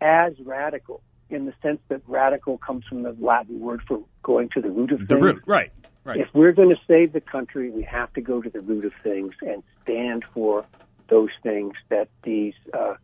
as 0.00 0.34
radical 0.44 1.00
in 1.30 1.46
the 1.46 1.52
sense 1.62 1.80
that 1.88 2.00
radical 2.06 2.58
comes 2.58 2.84
from 2.88 3.02
the 3.02 3.16
Latin 3.20 3.60
word 3.60 3.80
for 3.88 4.00
going 4.22 4.48
to 4.50 4.60
the 4.60 4.70
root 4.70 4.92
of 4.92 5.00
The 5.00 5.06
things. 5.06 5.22
root, 5.22 5.42
right, 5.46 5.70
right. 6.04 6.20
If 6.20 6.28
we're 6.34 6.52
going 6.52 6.70
to 6.70 6.80
save 6.86 7.12
the 7.12 7.20
country, 7.20 7.70
we 7.70 7.82
have 7.82 8.12
to 8.14 8.20
go 8.20 8.40
to 8.40 8.48
the 8.50 8.60
root 8.60 8.84
of 8.84 8.92
things 9.02 9.34
and 9.42 9.62
stand 9.82 10.24
for 10.32 10.64
those 11.08 11.30
things 11.42 11.74
that 11.88 12.08
these 12.22 12.54
uh, 12.72 12.94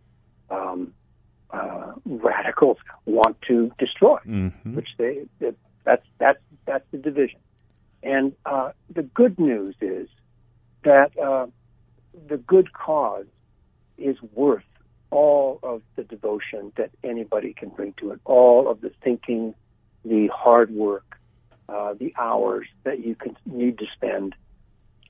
um, 0.51 0.93
uh, 1.51 1.93
radicals 2.05 2.79
want 3.07 3.37
to 3.49 3.71
destroy, 3.79 4.19
Mhm. 4.27 4.75
which 4.75 4.89
they 4.99 5.27
that's 5.85 6.05
that's 6.19 6.39
that's 6.65 6.85
the 6.93 6.99
division. 6.99 7.41
And 8.05 8.33
uh, 8.47 8.71
the 8.93 9.03
good 9.03 9.39
news 9.39 9.75
is 9.81 10.09
that 10.85 11.17
uh, 11.19 11.47
the 12.29 12.37
good 12.37 12.73
cause 12.73 13.27
is 13.99 14.17
worth 14.33 14.65
all 15.13 15.61
of 15.63 15.83
the 15.95 16.03
devotion 16.03 16.73
that 16.77 16.91
anybody 17.05 17.53
can 17.53 17.69
bring 17.69 17.93
to 17.99 18.11
it, 18.13 18.21
all 18.25 18.69
of 18.69 18.81
the 18.81 18.91
thinking, 19.05 19.55
the 20.05 20.29
hard 20.35 20.71
work, 20.71 21.19
uh, 21.69 21.95
the 21.95 22.15
hours 22.19 22.67
that 22.85 23.05
you 23.05 23.15
can 23.15 23.37
need 23.47 23.79
to 23.79 23.85
spend 23.95 24.35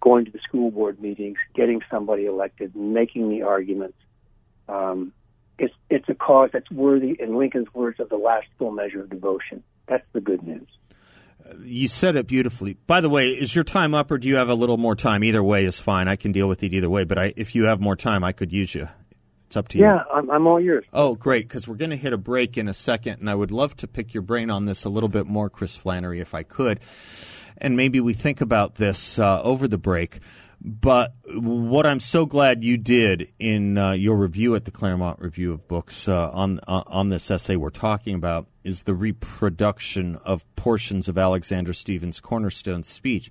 going 0.00 0.24
to 0.24 0.32
the 0.32 0.40
school 0.40 0.72
board 0.72 1.00
meetings, 1.00 1.38
getting 1.54 1.80
somebody 1.88 2.26
elected, 2.26 2.74
making 2.74 3.30
the 3.30 3.42
arguments. 3.42 3.96
Um, 4.68 5.12
it's 5.58 5.74
it's 5.88 6.08
a 6.08 6.14
cause 6.14 6.50
that's 6.52 6.70
worthy, 6.70 7.16
in 7.18 7.36
Lincoln's 7.36 7.72
words, 7.72 8.00
of 8.00 8.08
the 8.08 8.16
last 8.16 8.46
full 8.58 8.72
measure 8.72 9.02
of 9.02 9.10
devotion. 9.10 9.62
That's 9.86 10.04
the 10.12 10.20
good 10.20 10.42
news. 10.42 10.66
You 11.62 11.86
said 11.86 12.16
it 12.16 12.26
beautifully. 12.26 12.74
By 12.86 13.00
the 13.00 13.08
way, 13.08 13.28
is 13.28 13.54
your 13.54 13.64
time 13.64 13.94
up, 13.94 14.10
or 14.10 14.18
do 14.18 14.26
you 14.26 14.36
have 14.36 14.48
a 14.48 14.54
little 14.54 14.78
more 14.78 14.96
time? 14.96 15.22
Either 15.22 15.42
way 15.42 15.64
is 15.64 15.80
fine. 15.80 16.08
I 16.08 16.16
can 16.16 16.32
deal 16.32 16.48
with 16.48 16.62
it 16.64 16.72
either 16.72 16.90
way. 16.90 17.04
But 17.04 17.18
I, 17.18 17.32
if 17.36 17.54
you 17.54 17.64
have 17.64 17.80
more 17.80 17.96
time, 17.96 18.24
I 18.24 18.32
could 18.32 18.52
use 18.52 18.74
you. 18.74 18.88
It's 19.52 19.56
up 19.58 19.68
to 19.68 19.78
you. 19.78 19.84
Yeah, 19.84 20.04
I'm, 20.10 20.30
I'm 20.30 20.46
all 20.46 20.58
yours. 20.58 20.86
Oh, 20.94 21.14
great, 21.14 21.46
because 21.46 21.68
we're 21.68 21.76
going 21.76 21.90
to 21.90 21.96
hit 21.96 22.14
a 22.14 22.16
break 22.16 22.56
in 22.56 22.68
a 22.68 22.72
second, 22.72 23.20
and 23.20 23.28
I 23.28 23.34
would 23.34 23.50
love 23.50 23.76
to 23.76 23.86
pick 23.86 24.14
your 24.14 24.22
brain 24.22 24.48
on 24.48 24.64
this 24.64 24.86
a 24.86 24.88
little 24.88 25.10
bit 25.10 25.26
more, 25.26 25.50
Chris 25.50 25.76
Flannery, 25.76 26.20
if 26.20 26.32
I 26.32 26.42
could. 26.42 26.80
And 27.58 27.76
maybe 27.76 28.00
we 28.00 28.14
think 28.14 28.40
about 28.40 28.76
this 28.76 29.18
uh, 29.18 29.42
over 29.42 29.68
the 29.68 29.76
break. 29.76 30.20
But 30.62 31.12
what 31.34 31.84
I'm 31.84 32.00
so 32.00 32.24
glad 32.24 32.64
you 32.64 32.78
did 32.78 33.30
in 33.38 33.76
uh, 33.76 33.92
your 33.92 34.16
review 34.16 34.54
at 34.54 34.64
the 34.64 34.70
Claremont 34.70 35.20
Review 35.20 35.52
of 35.52 35.68
Books 35.68 36.08
uh, 36.08 36.30
on 36.30 36.58
uh, 36.66 36.84
on 36.86 37.10
this 37.10 37.30
essay 37.30 37.56
we're 37.56 37.68
talking 37.68 38.14
about 38.14 38.46
is 38.64 38.84
the 38.84 38.94
reproduction 38.94 40.16
of 40.24 40.46
portions 40.56 41.08
of 41.08 41.18
Alexander 41.18 41.74
Stephens' 41.74 42.20
cornerstone 42.20 42.84
speech. 42.84 43.28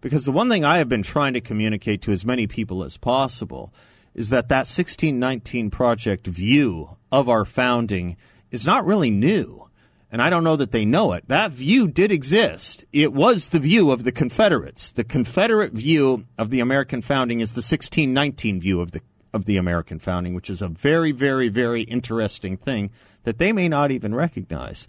Because 0.00 0.24
the 0.24 0.30
one 0.30 0.48
thing 0.48 0.64
I 0.64 0.78
have 0.78 0.88
been 0.88 1.02
trying 1.02 1.34
to 1.34 1.40
communicate 1.40 2.00
to 2.02 2.12
as 2.12 2.24
many 2.24 2.46
people 2.46 2.84
as 2.84 2.96
possible 2.96 3.74
is 4.14 4.30
that 4.30 4.48
that 4.48 4.66
1619 4.66 5.70
Project 5.70 6.26
view 6.26 6.96
of 7.10 7.28
our 7.28 7.44
founding 7.44 8.16
is 8.50 8.66
not 8.66 8.86
really 8.86 9.10
new. 9.10 9.68
And 10.10 10.22
I 10.22 10.30
don't 10.30 10.44
know 10.44 10.54
that 10.54 10.70
they 10.70 10.84
know 10.84 11.12
it. 11.12 11.26
That 11.26 11.50
view 11.50 11.88
did 11.88 12.12
exist. 12.12 12.84
It 12.92 13.12
was 13.12 13.48
the 13.48 13.58
view 13.58 13.90
of 13.90 14.04
the 14.04 14.12
Confederates. 14.12 14.92
The 14.92 15.02
Confederate 15.02 15.72
view 15.72 16.26
of 16.38 16.50
the 16.50 16.60
American 16.60 17.02
founding 17.02 17.40
is 17.40 17.50
the 17.50 17.58
1619 17.58 18.60
view 18.60 18.80
of 18.80 18.92
the 18.92 19.00
of 19.32 19.46
the 19.46 19.56
American 19.56 19.98
founding, 19.98 20.32
which 20.32 20.48
is 20.48 20.62
a 20.62 20.68
very, 20.68 21.10
very, 21.10 21.48
very 21.48 21.82
interesting 21.82 22.56
thing 22.56 22.92
that 23.24 23.38
they 23.38 23.52
may 23.52 23.68
not 23.68 23.90
even 23.90 24.14
recognize. 24.14 24.86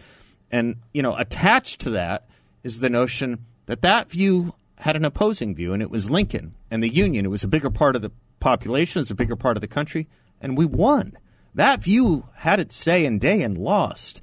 And 0.52 0.76
you 0.94 1.02
know, 1.02 1.18
attached 1.18 1.82
to 1.82 1.90
that 1.90 2.28
is 2.64 2.80
the 2.80 2.90
notion 2.92 3.46
that 3.66 3.82
that 3.82 4.12
view 4.12 4.54
had 4.78 4.96
an 4.96 5.06
opposing 5.06 5.56
view, 5.56 5.74
and 5.74 5.82
it 5.82 5.90
was 5.90 6.12
Lincoln 6.12 6.54
and 6.70 6.84
the 6.84 6.94
Union. 6.94 7.26
It 7.26 7.30
was 7.30 7.44
a 7.44 7.48
bigger 7.48 7.72
part 7.72 7.96
of 7.96 8.04
the 8.04 8.12
population, 8.46 9.02
it's 9.02 9.10
a 9.10 9.16
bigger 9.16 9.36
part 9.36 9.58
of 9.58 9.62
the 9.62 9.68
country, 9.68 10.08
and 10.40 10.56
we 10.56 10.68
won. 10.68 11.18
That 11.56 11.84
view 11.84 12.28
had 12.36 12.60
its 12.60 12.76
say 12.76 13.04
and 13.04 13.20
day 13.20 13.42
and 13.42 13.58
lost. 13.58 14.22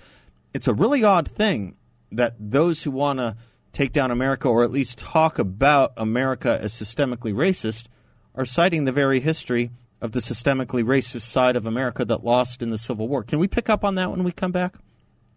it's 0.55 0.69
a 0.69 0.75
really 0.75 1.03
odd 1.03 1.27
thing 1.27 1.77
that 2.13 2.37
those 2.39 2.85
who 2.85 2.93
want 2.93 3.19
to 3.19 3.37
take 3.73 3.93
down 3.93 4.13
America 4.13 4.47
or 4.47 4.63
at 4.63 4.71
least 4.71 4.97
talk 4.97 5.41
about 5.41 5.93
America 5.97 6.57
as 6.61 6.73
systemically 6.73 7.35
racist 7.35 7.89
are 8.37 8.47
citing 8.47 8.85
the 8.85 8.93
very 8.93 9.19
history 9.19 9.71
of 10.01 10.13
the 10.13 10.21
systemically 10.21 10.85
racist 10.85 11.23
side 11.23 11.57
of 11.57 11.67
America 11.67 12.05
that 12.05 12.23
lost 12.23 12.63
in 12.63 12.71
the 12.71 12.79
Civil 12.79 13.09
War. 13.09 13.25
Can 13.25 13.41
we 13.41 13.49
pick 13.49 13.69
up 13.69 13.83
on 13.83 13.97
that 13.97 14.11
when 14.13 14.23
we 14.23 14.31
come 14.31 14.53
back? 14.53 14.77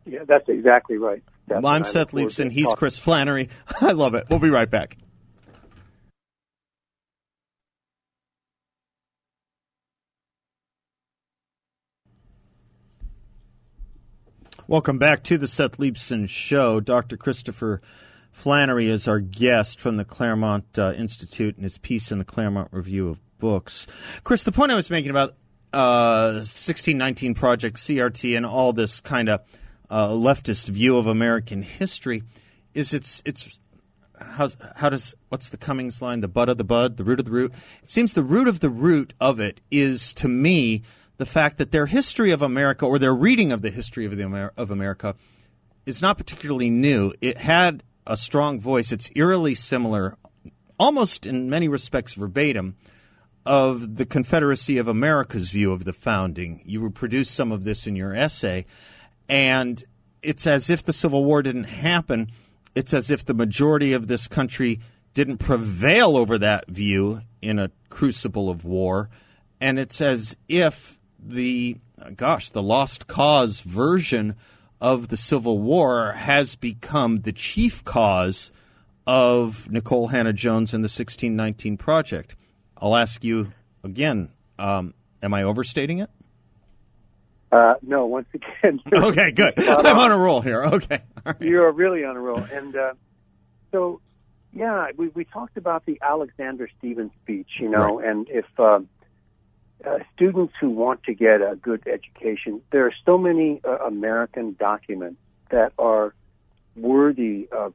Yeah, 0.06 0.26
that's 0.28 0.48
exactly 0.48 0.98
right. 0.98 1.24
Well, 1.48 1.66
I'm 1.66 1.86
Seth 1.86 2.12
Leibsohn. 2.12 2.52
He's 2.52 2.72
Chris 2.74 3.00
Flannery. 3.00 3.50
I 3.82 3.94
love 3.94 4.14
it. 4.14 4.26
We'll 4.30 4.38
be 4.38 4.52
right 4.52 4.70
back. 4.70 4.98
Welcome 14.68 14.98
back 14.98 15.22
to 15.26 15.38
the 15.38 15.48
Seth 15.48 15.78
Leibsohn 15.78 16.28
Show. 16.28 16.80
Dr. 16.80 17.18
Christopher 17.18 17.84
Flannery 18.32 18.90
is 18.90 19.08
our 19.08 19.20
guest 19.20 19.80
from 19.80 19.98
the 19.98 20.04
Claremont 20.04 20.66
uh, 20.80 20.92
Institute 20.94 21.54
and 21.54 21.64
his 21.64 21.78
piece 21.78 22.12
in 22.12 22.18
the 22.18 22.26
Claremont 22.26 22.70
Review 22.72 23.08
of 23.10 23.20
Books. 23.38 23.86
Chris, 24.24 24.44
the 24.44 24.52
point 24.52 24.72
I 24.72 24.76
was 24.76 24.90
making 24.90 25.12
about 25.12 25.36
uh, 25.72 26.42
1619 26.42 27.36
Project, 27.36 27.78
CRT, 27.78 28.36
and 28.36 28.44
all 28.44 28.74
this 28.74 29.02
kind 29.02 29.30
of 29.30 29.42
uh, 29.88 30.08
leftist 30.08 30.68
view 30.68 30.98
of 30.98 31.06
American 31.06 31.62
history 31.62 32.24
is 32.74 32.92
it's 32.92 33.22
it's 33.24 33.60
how 34.20 34.50
how 34.78 34.90
does 34.90 35.14
what's 35.30 35.50
the 35.50 35.58
Cummings 35.58 36.02
line? 36.02 36.22
The 36.22 36.28
bud 36.28 36.50
of 36.50 36.58
the 36.58 36.64
bud, 36.64 36.98
the 36.98 37.04
root 37.04 37.20
of 37.20 37.26
the 37.26 37.32
root. 37.32 37.54
It 37.84 37.92
seems 37.92 38.14
the 38.14 38.24
root 38.24 38.48
of 38.48 38.62
the 38.62 38.72
root 38.72 39.14
of 39.20 39.40
it 39.40 39.62
is 39.70 40.12
to 40.16 40.28
me 40.28 40.82
the 41.18 41.26
fact 41.26 41.58
that 41.58 41.72
their 41.72 41.86
history 41.86 42.32
of 42.32 42.42
America 42.42 42.86
or 42.86 43.00
their 43.00 43.14
reading 43.14 43.52
of 43.52 43.62
the 43.62 43.70
history 43.70 44.06
of 44.06 44.18
the 44.18 44.24
Amer- 44.24 44.54
of 44.58 44.70
America 44.70 45.16
is 45.86 46.02
not 46.02 46.18
particularly 46.18 46.70
new. 46.70 47.14
It 47.22 47.38
had 47.38 47.84
a 48.08 48.18
strong 48.18 48.60
voice. 48.60 48.92
It's 48.92 49.10
eerily 49.16 49.56
similar, 49.56 50.18
almost 50.78 51.26
in 51.26 51.50
many 51.50 51.68
respects 51.68 52.14
verbatim, 52.14 52.76
of 53.46 53.98
the 53.98 54.06
Confederacy 54.06 54.78
of 54.78 54.88
America's 54.88 55.52
view 55.52 55.72
of 55.72 55.86
the 55.86 55.94
founding. 55.94 56.62
You 56.66 56.82
reproduce 56.82 57.30
some 57.30 57.52
of 57.52 57.64
this 57.64 57.86
in 57.86 57.96
your 57.96 58.16
essay, 58.16 58.66
and 59.30 59.84
it's 60.24 60.48
as 60.48 60.70
if 60.70 60.84
the 60.84 60.94
Civil 60.94 61.24
War 61.24 61.44
didn't 61.44 61.66
happen. 61.66 62.32
It's 62.74 62.94
as 62.94 63.12
if 63.12 63.24
the 63.24 63.36
majority 63.36 63.94
of 63.94 64.08
this 64.08 64.28
country 64.28 64.80
didn't 65.14 65.38
prevail 65.38 66.18
over 66.18 66.38
that 66.40 66.68
view 66.68 67.22
in 67.42 67.60
a 67.60 67.72
crucible 67.90 68.50
of 68.50 68.66
war. 68.66 69.10
And 69.62 69.80
it's 69.80 70.02
as 70.02 70.36
if 70.50 70.95
the 71.28 71.78
gosh, 72.16 72.50
the 72.50 72.64
lost 72.64 73.08
cause 73.08 73.62
version 73.62 74.36
of 74.80 75.08
the 75.08 75.18
Civil 75.18 75.60
War 75.60 76.14
has 76.14 76.56
become 76.56 77.22
the 77.22 77.32
chief 77.32 77.84
cause 77.84 78.52
of 79.08 79.68
Nikole 79.72 80.12
Hannah-Jones 80.12 80.74
and 80.74 80.84
the 80.84 80.88
1619 80.88 81.78
Project. 81.78 82.36
I'll 82.78 82.96
ask 82.96 83.24
you 83.24 83.52
again 83.84 84.30
um, 84.58 84.94
am 85.22 85.34
I 85.34 85.44
overstating 85.44 86.00
it? 86.00 86.10
Uh, 87.52 87.76
no, 87.82 88.06
once 88.06 88.28
again. 88.34 88.82
okay, 88.94 89.32
good. 89.32 89.54
I'm 89.58 90.00
on 90.00 90.12
a 90.12 90.18
roll 90.18 90.42
here. 90.42 90.64
Okay. 90.64 91.00
Right. 91.26 91.42
You're 91.42 91.72
really 91.72 92.04
on 92.04 92.16
a 92.16 92.20
roll. 92.20 92.40
And 92.40 92.76
uh, 92.76 92.94
so, 93.72 94.02
yeah, 94.54 94.88
we, 94.98 95.08
we 95.10 95.26
talked 95.26 95.58
about 95.58 95.86
the 95.86 95.98
Alexander 96.02 96.70
Stephens 96.78 97.12
speech, 97.24 97.48
you 97.60 97.70
know, 97.70 98.00
right. 98.00 98.10
and 98.10 98.30
if. 98.30 98.46
Um, 98.60 98.90
uh, 99.84 100.00
students 100.16 100.54
who 100.60 100.70
want 100.70 101.04
to 101.04 101.14
get 101.14 101.42
a 101.42 101.58
good 101.62 101.84
education, 101.88 102.62
there 102.72 102.86
are 102.86 102.94
so 103.06 103.18
many 103.18 103.62
uh, 103.64 103.78
American 103.86 104.56
documents 104.60 105.20
that 105.50 105.74
are 105.78 106.14
worthy 106.76 107.48
of 107.52 107.74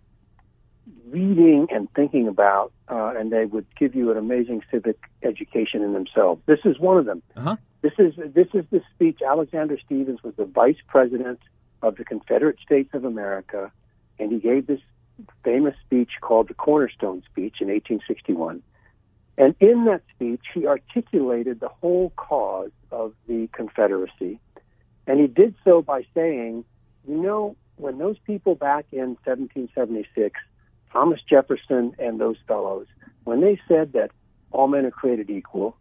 reading 1.11 1.69
and 1.71 1.89
thinking 1.95 2.29
about, 2.29 2.73
uh, 2.89 3.13
and 3.17 3.31
they 3.33 3.45
would 3.45 3.67
give 3.77 3.95
you 3.95 4.11
an 4.11 4.17
amazing 4.17 4.63
civic 4.71 4.99
education 5.23 5.83
in 5.83 5.93
themselves. 5.93 6.41
This 6.47 6.61
is 6.65 6.79
one 6.79 6.99
of 6.99 7.05
them. 7.05 7.23
Uh-huh. 7.37 7.57
This 7.83 7.93
is 7.99 8.15
this 8.35 8.49
is 8.53 8.65
the 8.71 8.83
speech. 8.95 9.21
Alexander 9.27 9.79
Stephens 9.85 10.23
was 10.23 10.35
the 10.37 10.45
vice 10.45 10.77
president 10.87 11.41
of 11.83 11.97
the 11.97 12.05
Confederate 12.05 12.59
States 12.61 12.91
of 12.93 13.05
America, 13.05 13.73
and 14.19 14.31
he 14.31 14.39
gave 14.39 14.67
this 14.67 14.81
famous 15.45 15.75
speech 15.87 16.11
called 16.21 16.49
the 16.49 16.55
Cornerstone 16.55 17.23
Speech 17.31 17.57
in 17.61 17.69
1861. 17.69 18.63
And 19.41 19.55
in 19.59 19.87
that 19.87 20.03
speech, 20.15 20.43
he 20.53 20.67
articulated 20.67 21.61
the 21.61 21.69
whole 21.69 22.11
cause 22.11 22.73
of 22.93 23.15
the 23.27 23.49
Confederacy. 23.55 24.39
And 25.07 25.19
he 25.19 25.29
did 25.29 25.55
so 25.65 25.81
by 25.81 26.05
saying, 26.15 26.67
you 27.09 27.17
know, 27.17 27.57
when 27.77 27.97
those 27.97 28.19
people 28.27 28.55
back 28.55 28.85
in 28.93 29.17
1776, 29.25 30.39
Thomas 30.93 31.21
Jefferson 31.27 31.95
and 31.99 32.21
those 32.21 32.37
fellows, 32.47 32.87
when 33.25 33.41
they 33.41 33.59
said 33.67 33.95
that 33.95 34.11
all 34.51 34.69
men 34.69 34.85
are 34.85 34.91
created 34.91 35.31
equal, 35.31 35.75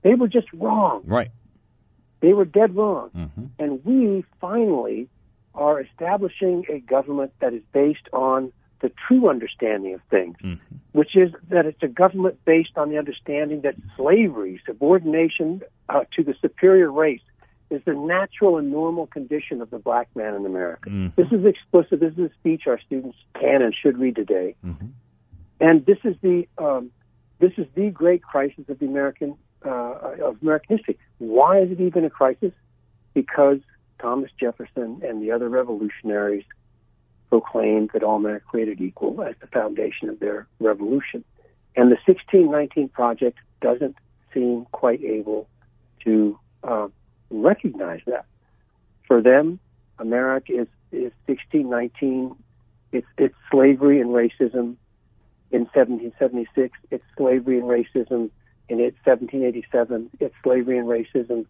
they 0.00 0.14
were 0.14 0.28
just 0.28 0.50
wrong. 0.54 1.02
Right. 1.04 1.30
They 2.20 2.32
were 2.32 2.46
dead 2.46 2.74
wrong. 2.74 3.10
Mm-hmm. 3.14 3.44
And 3.58 3.84
we 3.84 4.24
finally 4.40 5.10
are 5.54 5.82
establishing 5.82 6.64
a 6.70 6.80
government 6.80 7.34
that 7.40 7.52
is 7.52 7.62
based 7.74 8.08
on 8.14 8.54
the 8.84 8.92
true 9.08 9.30
understanding 9.30 9.94
of 9.94 10.02
things, 10.10 10.36
mm-hmm. 10.44 10.76
which 10.92 11.16
is 11.16 11.30
that 11.48 11.64
it's 11.64 11.82
a 11.82 11.88
government 11.88 12.38
based 12.44 12.76
on 12.76 12.90
the 12.90 12.98
understanding 12.98 13.62
that 13.62 13.74
slavery, 13.96 14.60
subordination 14.66 15.62
uh, 15.88 16.04
to 16.14 16.22
the 16.22 16.34
superior 16.42 16.92
race, 16.92 17.22
is 17.70 17.80
the 17.86 17.94
natural 17.94 18.58
and 18.58 18.70
normal 18.70 19.06
condition 19.06 19.62
of 19.62 19.70
the 19.70 19.78
black 19.78 20.06
man 20.14 20.34
in 20.34 20.44
America. 20.44 20.90
Mm-hmm. 20.90 21.08
This 21.16 21.32
is 21.32 21.46
explicit. 21.46 21.98
This 21.98 22.12
is 22.12 22.30
a 22.30 22.34
speech 22.38 22.64
our 22.66 22.78
students 22.78 23.16
can 23.40 23.62
and 23.62 23.74
should 23.74 23.96
read 23.96 24.16
today. 24.16 24.54
Mm-hmm. 24.62 24.88
And 25.60 25.86
this 25.86 25.98
is 26.04 26.14
the 26.20 26.46
um, 26.58 26.90
this 27.38 27.52
is 27.56 27.66
the 27.74 27.88
great 27.88 28.22
crisis 28.22 28.68
of 28.68 28.78
the 28.80 28.86
American 28.86 29.38
uh, 29.64 29.94
of 30.22 30.42
American 30.42 30.76
history. 30.76 30.98
Why 31.16 31.60
is 31.60 31.70
it 31.70 31.80
even 31.80 32.04
a 32.04 32.10
crisis? 32.10 32.52
Because 33.14 33.60
Thomas 33.98 34.30
Jefferson 34.38 35.00
and 35.02 35.22
the 35.22 35.30
other 35.30 35.48
revolutionaries 35.48 36.44
proclaimed 37.40 37.90
that 37.92 38.04
all 38.04 38.20
men 38.20 38.30
are 38.30 38.38
created 38.38 38.80
equal 38.80 39.20
as 39.20 39.34
the 39.40 39.48
foundation 39.48 40.08
of 40.08 40.20
their 40.20 40.46
revolution. 40.60 41.24
And 41.74 41.90
the 41.90 41.98
1619 42.06 42.90
Project 42.90 43.38
doesn't 43.60 43.96
seem 44.32 44.66
quite 44.70 45.02
able 45.02 45.48
to 46.04 46.38
uh, 46.62 46.86
recognize 47.30 48.02
that. 48.06 48.24
For 49.08 49.20
them, 49.20 49.58
America 49.98 50.52
is, 50.52 50.68
is 50.92 51.10
1619. 51.26 52.36
It's, 52.92 53.06
it's 53.18 53.34
slavery 53.50 54.00
and 54.00 54.10
racism 54.10 54.76
in 55.50 55.62
1776. 55.74 56.78
It's 56.92 57.02
slavery 57.16 57.58
and 57.58 57.66
racism 57.66 58.30
in 58.68 58.78
1787. 58.78 60.08
It's 60.20 60.34
slavery 60.44 60.78
and 60.78 60.86
racism 60.86 61.46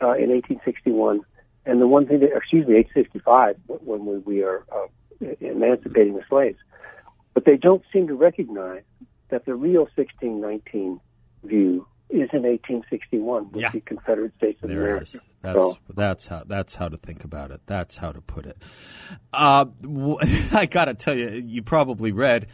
uh, 0.00 0.16
in 0.16 0.30
1861. 0.30 1.20
And 1.66 1.80
the 1.80 1.86
one 1.86 2.06
thing 2.06 2.20
that, 2.20 2.30
excuse 2.34 2.66
me, 2.66 2.74
1865, 2.74 3.56
when 3.84 4.06
we, 4.06 4.18
we 4.18 4.42
are 4.42 4.64
uh, 4.72 4.86
emancipating 5.40 6.14
the 6.14 6.22
slaves. 6.28 6.58
But 7.34 7.44
they 7.44 7.56
don't 7.56 7.82
seem 7.92 8.06
to 8.08 8.14
recognize 8.14 8.82
that 9.28 9.44
the 9.44 9.54
real 9.54 9.82
1619 9.96 11.00
view 11.44 11.86
is 12.08 12.30
in 12.32 12.42
1861 12.42 13.50
with 13.50 13.62
yeah. 13.62 13.70
the 13.70 13.80
Confederate 13.80 14.32
States 14.36 14.62
of 14.62 14.70
there 14.70 14.80
America. 14.80 15.02
It 15.02 15.14
is. 15.16 15.20
That's 15.42 15.58
so, 15.58 15.78
that's 15.94 16.26
how 16.26 16.44
that's 16.46 16.74
how 16.74 16.88
to 16.88 16.96
think 16.96 17.24
about 17.24 17.50
it. 17.50 17.60
That's 17.66 17.96
how 17.96 18.12
to 18.12 18.20
put 18.20 18.46
it. 18.46 18.56
Uh, 19.32 19.66
I 20.52 20.66
got 20.66 20.86
to 20.86 20.94
tell 20.94 21.16
you, 21.16 21.30
you 21.30 21.62
probably 21.62 22.12
read 22.12 22.46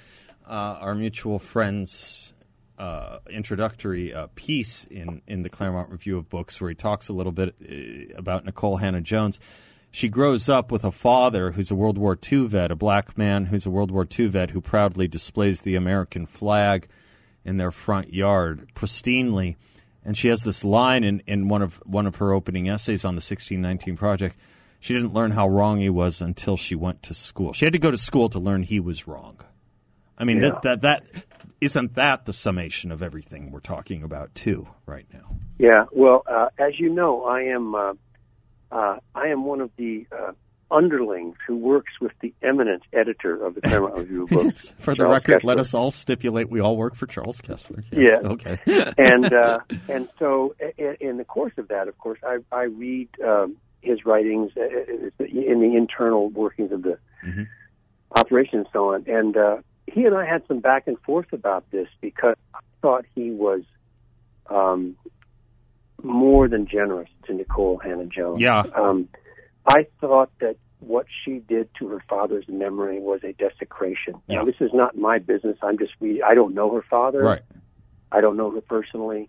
uh, 0.46 0.79
our 0.81 0.94
mutual 0.94 1.38
friends. 1.38 2.33
Uh, 2.79 3.19
introductory 3.31 4.13
uh, 4.13 4.27
piece 4.35 4.85
in, 4.85 5.23
in 5.29 5.43
the 5.43 5.49
Claremont 5.49 5.91
Review 5.91 6.19
of 6.19 6.29
Books, 6.29 6.61
where 6.61 6.71
he 6.71 6.75
talks 6.75 7.09
a 7.09 7.13
little 7.13 7.31
bit 7.31 7.55
uh, 7.63 8.19
about 8.19 8.45
Nikole 8.45 8.81
Hannah-Jones 8.81 9.39
she 9.95 10.09
grows 10.09 10.49
up 10.49 10.73
with 10.73 10.85
a 10.85 10.91
father 10.91 11.53
who's 11.53 11.71
a 11.71 11.75
World 11.75 11.99
War 11.99 12.19
II 12.31 12.47
vet, 12.47 12.71
a 12.71 12.77
black 12.77 13.17
man 13.19 13.47
who's 13.47 13.67
a 13.67 13.71
World 13.71 13.91
War 13.91 14.09
II 14.19 14.29
vet 14.29 14.51
who 14.51 14.63
proudly 14.63 15.07
displays 15.07 15.61
the 15.61 15.75
American 15.75 16.25
flag 16.25 16.89
in 17.45 17.59
their 17.59 17.71
front 17.71 18.13
yard 18.13 18.71
pristinely. 18.75 19.57
And 20.03 20.17
she 20.17 20.29
has 20.29 20.43
this 20.43 20.65
line 20.65 21.05
in, 21.05 21.23
in 21.27 21.49
one 21.49 21.61
of 21.61 21.77
one 21.85 22.07
of 22.07 22.17
her 22.17 22.33
opening 22.33 22.69
essays 22.71 23.05
on 23.05 23.15
the 23.15 23.21
1619 23.21 23.97
project. 23.97 24.39
She 24.81 24.95
didn't 24.95 25.13
learn 25.13 25.33
how 25.33 25.47
wrong 25.47 25.79
he 25.79 25.91
was 25.91 26.23
until 26.23 26.57
she 26.57 26.75
went 26.75 27.03
to 27.05 27.15
school. 27.15 27.53
She 27.53 27.67
had 27.67 27.73
to 27.75 27.79
go 27.79 27.91
to 27.91 27.99
school 27.99 28.31
to 28.31 28.41
learn 28.41 28.63
he 28.63 28.81
was 28.81 29.07
wrong. 29.07 29.41
I 30.17 30.25
mean, 30.25 30.41
yeah. 30.41 30.59
that, 30.63 30.63
that 30.63 30.83
that 30.83 31.25
isn't 31.62 31.94
that 31.94 32.27
the 32.27 32.33
summation 32.33 32.90
of 32.90 33.03
everything 33.03 33.51
we're 33.53 33.61
talking 33.61 34.03
about 34.03 34.35
too 34.35 34.66
right 34.85 35.07
now. 35.12 35.37
Yeah. 35.59 35.85
Well, 35.92 36.25
uh, 36.29 36.48
as 36.59 36.79
you 36.79 36.88
know, 36.90 37.25
I 37.25 37.42
am. 37.42 37.75
Uh, 37.75 37.94
uh, 38.72 38.96
I 39.14 39.27
am 39.29 39.44
one 39.44 39.61
of 39.61 39.70
the 39.77 40.07
uh, 40.11 40.33
underlings 40.70 41.37
who 41.46 41.57
works 41.59 41.92
with 42.01 42.12
the 42.22 42.33
eminent 42.42 42.83
editor 42.92 43.44
of 43.44 43.55
the 43.55 43.61
Claremont 43.68 43.98
Review 43.98 44.27
Books. 44.27 44.75
for 44.79 44.94
the 44.94 45.07
record, 45.07 45.42
Kesler. 45.42 45.44
let 45.44 45.59
us 45.59 45.75
all 45.75 45.90
stipulate 45.90 46.48
we 46.51 46.59
all 46.61 46.77
work 46.77 46.94
for 46.96 47.07
Charles 47.07 47.40
Kesler. 47.40 47.85
Yes. 47.92 48.20
Yeah. 48.22 48.29
Okay. 48.31 48.59
and 48.98 49.33
uh, 49.33 49.59
and 49.88 50.09
so 50.18 50.55
in, 50.79 50.96
in, 51.01 51.16
the 51.18 51.25
course 51.25 51.53
of 51.59 51.68
that, 51.68 51.87
of 51.87 51.98
course, 51.98 52.18
I, 52.27 52.38
I 52.51 52.62
read 52.64 53.09
um, 53.25 53.57
his 53.83 54.05
writings 54.07 54.51
uh, 54.57 54.62
in 55.25 55.61
the 55.61 55.77
internal 55.77 56.29
workings 56.31 56.72
of 56.72 56.83
the 56.83 56.98
Mm-hmm. 57.25 57.44
operation 58.16 58.59
and 58.59 58.66
so 58.72 58.94
on. 58.94 59.05
And 59.07 59.37
uh, 59.37 59.59
he 59.87 60.05
and 60.05 60.14
I 60.14 60.25
had 60.25 60.42
some 60.47 60.61
back 60.61 60.87
and 60.87 60.99
forth 61.01 61.33
about 61.33 61.71
this 61.71 61.88
because 62.01 62.37
I 62.55 62.61
thought 62.81 63.05
he 63.14 63.31
was 63.31 63.62
um, 64.49 64.97
more 66.03 66.49
than 66.49 66.66
generous 66.66 67.09
to 67.27 67.33
Nikole 67.33 67.83
Hannah-Jones. 67.83 68.40
Yeah. 68.40 68.64
Um, 68.75 69.09
I 69.66 69.87
thought 70.01 70.31
that 70.40 70.57
what 70.81 71.07
she 71.25 71.38
did 71.38 71.68
to 71.79 71.88
her 71.88 72.03
father's 72.09 72.49
memory 72.49 72.99
was 73.01 73.21
a 73.23 73.33
desecration. 73.33 74.14
Yeah. 74.27 74.38
Now, 74.38 74.45
this 74.45 74.57
is 74.61 74.71
not 74.73 74.97
my 74.97 75.18
business. 75.18 75.57
I'm 75.62 75.79
just 75.79 75.92
reading. 76.01 76.23
I 76.23 76.35
don't 76.35 76.55
know 76.55 76.75
her 76.75 76.85
father. 76.88 77.21
Right. 77.21 77.42
I 78.11 78.21
don't 78.21 78.37
know 78.37 78.51
her 78.51 78.61
personally, 78.61 79.29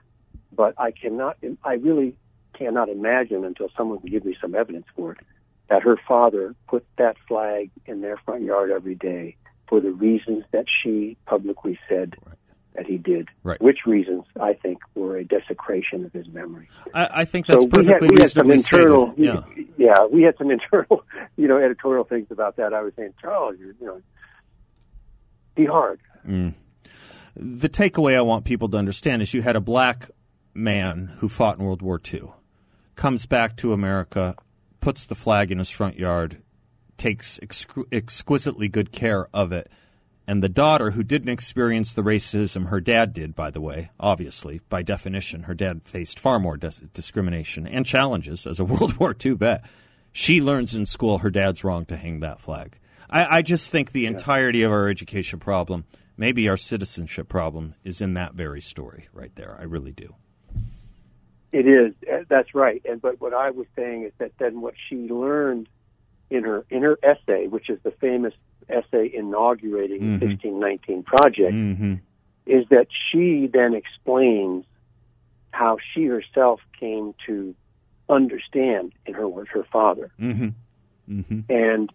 but 0.51 0.73
I 0.77 0.91
cannot. 0.91 1.37
I 1.63 1.75
really 1.75 2.15
cannot 2.53 2.89
imagine 2.89 3.45
until 3.45 3.69
someone 3.77 3.99
can 3.99 4.09
give 4.09 4.25
me 4.25 4.35
some 4.41 4.55
evidence 4.55 4.85
for 4.95 5.13
it 5.13 5.19
that 5.69 5.81
her 5.83 5.97
father 6.07 6.55
put 6.67 6.85
that 6.97 7.15
flag 7.27 7.71
in 7.85 8.01
their 8.01 8.17
front 8.17 8.43
yard 8.43 8.69
every 8.69 8.95
day 8.95 9.35
for 9.73 9.81
the 9.81 9.91
reasons 9.91 10.43
that 10.51 10.65
she 10.83 11.17
publicly 11.25 11.79
said 11.89 12.15
Right. 12.27 12.37
that 12.75 12.85
he 12.85 12.99
did. 12.99 13.27
Right. 13.41 13.59
Which 13.59 13.87
reasons 13.87 14.23
I 14.39 14.53
think 14.53 14.77
were 14.93 15.17
a 15.17 15.23
desecration 15.23 16.05
of 16.05 16.13
his 16.13 16.27
memory. 16.27 16.69
I, 16.93 17.09
I 17.21 17.25
think 17.25 17.47
that's 17.47 17.63
so 17.63 17.69
we 17.75 17.83
had, 17.87 17.93
perfectly 17.93 18.15
we 18.15 18.21
had 18.21 18.29
some 18.29 18.51
internal. 18.51 19.15
Yeah. 19.17 19.41
yeah, 19.77 19.95
we 20.11 20.21
had 20.21 20.37
some 20.37 20.51
internal, 20.57 21.03
you 21.37 21.47
know, 21.47 21.57
editorial 21.57 22.03
things 22.03 22.27
about 22.29 22.57
that. 22.57 22.71
I 22.71 22.83
was 22.83 22.93
saying, 22.95 23.15
Charles, 23.19 23.55
you 23.57 23.73
know, 23.81 23.99
be 25.55 25.65
hard. 25.65 25.99
Mm. 26.27 26.53
the 27.35 27.67
takeaway 27.69 28.15
I 28.15 28.21
want 28.21 28.45
people 28.45 28.69
to 28.69 28.77
understand 28.77 29.23
is 29.23 29.33
you 29.33 29.41
had 29.41 29.55
a 29.55 29.59
black 29.61 30.11
man 30.53 31.15
who 31.17 31.27
fought 31.29 31.57
in 31.57 31.65
World 31.65 31.81
War 31.81 31.99
II, 32.13 32.31
comes 32.95 33.25
back 33.25 33.57
to 33.57 33.73
America, 33.73 34.35
puts 34.81 35.05
the 35.05 35.15
flag 35.15 35.51
in 35.51 35.57
his 35.57 35.71
front 35.71 35.97
yard, 35.97 36.42
takes 37.03 37.37
excru- 37.39 37.83
exquisitely 37.91 38.69
good 38.69 38.93
care 38.93 39.27
of 39.33 39.51
it. 39.51 39.69
And 40.25 40.41
the 40.41 40.47
daughter, 40.47 40.91
who 40.91 41.03
didn't 41.03 41.27
experience 41.27 41.91
the 41.91 42.01
racism 42.01 42.67
her 42.67 42.79
dad 42.79 43.11
did, 43.11 43.35
by 43.35 43.51
the 43.51 43.59
way, 43.59 43.91
obviously, 43.99 44.61
by 44.69 44.83
definition, 44.83 45.43
her 45.43 45.53
dad 45.53 45.81
faced 45.83 46.17
far 46.17 46.39
more 46.39 46.55
dis- 46.55 46.79
discrimination 46.93 47.67
and 47.67 47.85
challenges 47.85 48.47
as 48.47 48.57
a 48.57 48.63
World 48.73 48.95
War 48.99 49.13
II 49.23 49.33
vet. 49.33 49.65
She 50.13 50.41
learns 50.41 50.75
in 50.75 50.85
school 50.85 51.17
her 51.17 51.29
dad's 51.29 51.65
wrong 51.65 51.83
to 51.87 51.97
hang 51.97 52.21
that 52.21 52.39
flag. 52.39 52.79
I, 53.09 53.39
I 53.39 53.41
just 53.41 53.69
think 53.69 53.91
the 53.91 54.05
entirety 54.05 54.63
of 54.63 54.71
our 54.71 54.87
education 54.87 55.39
problem, 55.39 55.83
maybe 56.15 56.47
our 56.47 56.55
citizenship 56.55 57.27
problem, 57.27 57.75
is 57.83 57.99
in 57.99 58.13
that 58.13 58.33
very 58.33 58.61
story 58.61 59.09
right 59.11 59.35
there. 59.35 59.57
I 59.59 59.63
really 59.63 59.91
do. 59.91 60.15
It 61.51 61.67
is. 61.67 61.93
That's 62.29 62.55
right. 62.55 62.81
And 62.85 63.01
but 63.01 63.19
what 63.19 63.33
I 63.33 63.49
was 63.49 63.67
saying 63.75 64.03
is 64.03 64.13
that 64.19 64.31
then 64.39 64.61
what 64.61 64.75
she 64.87 64.95
learned 64.95 65.67
in 66.33 66.43
her 66.43 66.65
in 66.69 66.81
her 66.81 66.97
essay, 67.03 67.47
which 67.47 67.69
is 67.69 67.79
the 67.83 67.91
famous 67.91 68.33
essay 68.69 69.09
inaugurating 69.13 69.99
the 70.19 70.25
1619 70.25 71.03
project, 71.03 71.53
Mm-hmm. 71.53 71.93
is 72.45 72.65
that 72.69 72.87
she 73.11 73.47
then 73.51 73.73
explains 73.73 74.65
how 75.51 75.77
she 75.93 76.05
herself 76.05 76.59
came 76.79 77.13
to 77.27 77.53
understand 78.09 78.93
in 79.05 79.13
her 79.13 79.27
words 79.27 79.49
her 79.53 79.65
father, 79.71 80.11
Mm-hmm. 80.19 80.49
Mm-hmm. 81.09 81.39
and 81.49 81.91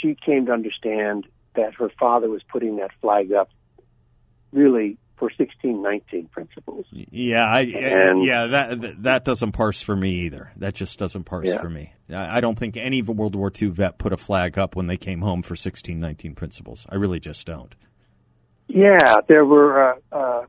she 0.00 0.14
came 0.14 0.46
to 0.46 0.52
understand 0.52 1.26
that 1.54 1.74
her 1.74 1.90
father 1.98 2.28
was 2.28 2.42
putting 2.44 2.76
that 2.76 2.90
flag 3.00 3.32
up 3.32 3.48
really 4.52 4.96
for 5.16 5.30
1619 5.38 6.28
principles. 6.32 6.86
Yeah, 6.90 7.44
I, 7.46 7.60
And- 7.62 8.24
yeah, 8.24 8.46
that 8.46 9.02
that- 9.02 9.24
doesn't 9.24 9.52
parse 9.52 9.80
for 9.80 9.94
me 9.96 10.10
either. 10.26 10.50
That 10.56 10.74
just 10.74 10.98
doesn't 10.98 11.24
parse 11.24 11.46
Yeah. 11.48 11.60
for 11.60 11.70
me. 11.70 11.92
I 12.10 12.38
I 12.38 12.40
don't 12.40 12.58
think 12.58 12.76
any 12.76 13.00
World 13.02 13.34
War 13.36 13.50
II 13.60 13.68
vet 13.68 13.98
put 13.98 14.12
a 14.12 14.16
flag 14.16 14.58
up 14.58 14.74
when 14.76 14.86
they 14.88 14.96
came 14.96 15.20
home 15.22 15.42
for 15.42 15.54
1619 15.56 16.34
principles. 16.34 16.86
I 16.90 16.96
really 16.96 17.20
just 17.20 17.46
don't. 17.46 17.74
Yeah, 18.66 18.98
there 19.28 19.44
were 19.44 19.92
uh, 19.92 19.96
uh, 20.16 20.44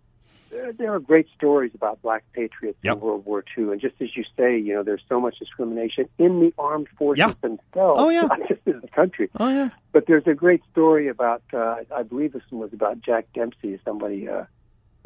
there, 0.55 0.73
there 0.73 0.93
are 0.93 0.99
great 0.99 1.27
stories 1.35 1.71
about 1.75 2.01
black 2.01 2.23
patriots 2.33 2.77
Yep. 2.83 2.95
in 2.95 2.99
World 3.01 3.25
War 3.25 3.43
II, 3.57 3.65
and 3.71 3.81
just 3.81 3.95
as 4.01 4.15
you 4.15 4.23
say, 4.37 4.57
you 4.57 4.73
know, 4.73 4.83
there's 4.83 5.03
so 5.09 5.19
much 5.19 5.37
discrimination 5.39 6.07
in 6.17 6.39
the 6.39 6.53
armed 6.57 6.87
forces 6.97 7.19
Yeah. 7.19 7.33
themselves, 7.41 8.01
Oh, 8.01 8.09
yeah. 8.09 8.21
not 8.23 8.39
just 8.47 8.61
in 8.65 8.79
the 8.81 8.87
country. 8.87 9.29
Oh 9.39 9.49
yeah. 9.49 9.69
But 9.91 10.05
there's 10.07 10.27
a 10.27 10.33
great 10.33 10.61
story 10.71 11.07
about, 11.07 11.43
uh, 11.53 11.77
I 11.95 12.03
believe 12.03 12.33
this 12.33 12.43
one 12.49 12.61
was 12.61 12.73
about 12.73 13.01
Jack 13.01 13.25
Dempsey, 13.33 13.79
somebody, 13.83 14.27
uh, 14.29 14.45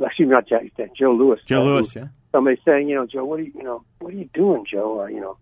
actually 0.05 0.25
not 0.27 0.47
Jack, 0.47 0.63
Dempsey, 0.77 0.95
Joe 0.99 1.13
Louis. 1.13 1.39
Joe 1.45 1.61
uh, 1.61 1.65
who- 1.65 1.69
Louis, 1.75 1.95
yeah. 1.95 2.07
Somebody 2.31 2.61
saying, 2.63 2.87
you 2.89 2.95
know, 2.95 3.07
Joe, 3.07 3.25
what 3.25 3.39
are 3.39 3.43
you, 3.43 3.51
you 3.55 3.63
know, 3.63 3.83
what 3.99 4.13
are 4.13 4.17
you 4.17 4.29
doing, 4.35 4.63
Joe? 4.71 5.01
Uh, 5.01 5.07
you 5.07 5.19
know, 5.19 5.37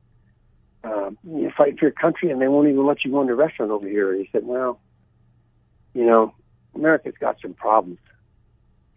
um, 0.86 1.18
you 1.26 1.52
fight 1.58 1.78
for 1.78 1.86
your 1.86 1.92
country 1.92 2.30
and 2.32 2.42
they 2.42 2.48
won't 2.48 2.70
even 2.70 2.86
let 2.86 3.04
you 3.04 3.12
go 3.12 3.20
in 3.20 3.28
the 3.28 3.36
restaurant 3.36 3.72
over 3.74 3.86
here. 3.88 4.14
And 4.14 4.22
he 4.22 4.30
said, 4.32 4.46
well, 4.46 4.80
you 5.94 6.06
know, 6.06 6.34
America's 6.76 7.16
got 7.20 7.42
some 7.42 7.54
problems. 7.54 8.00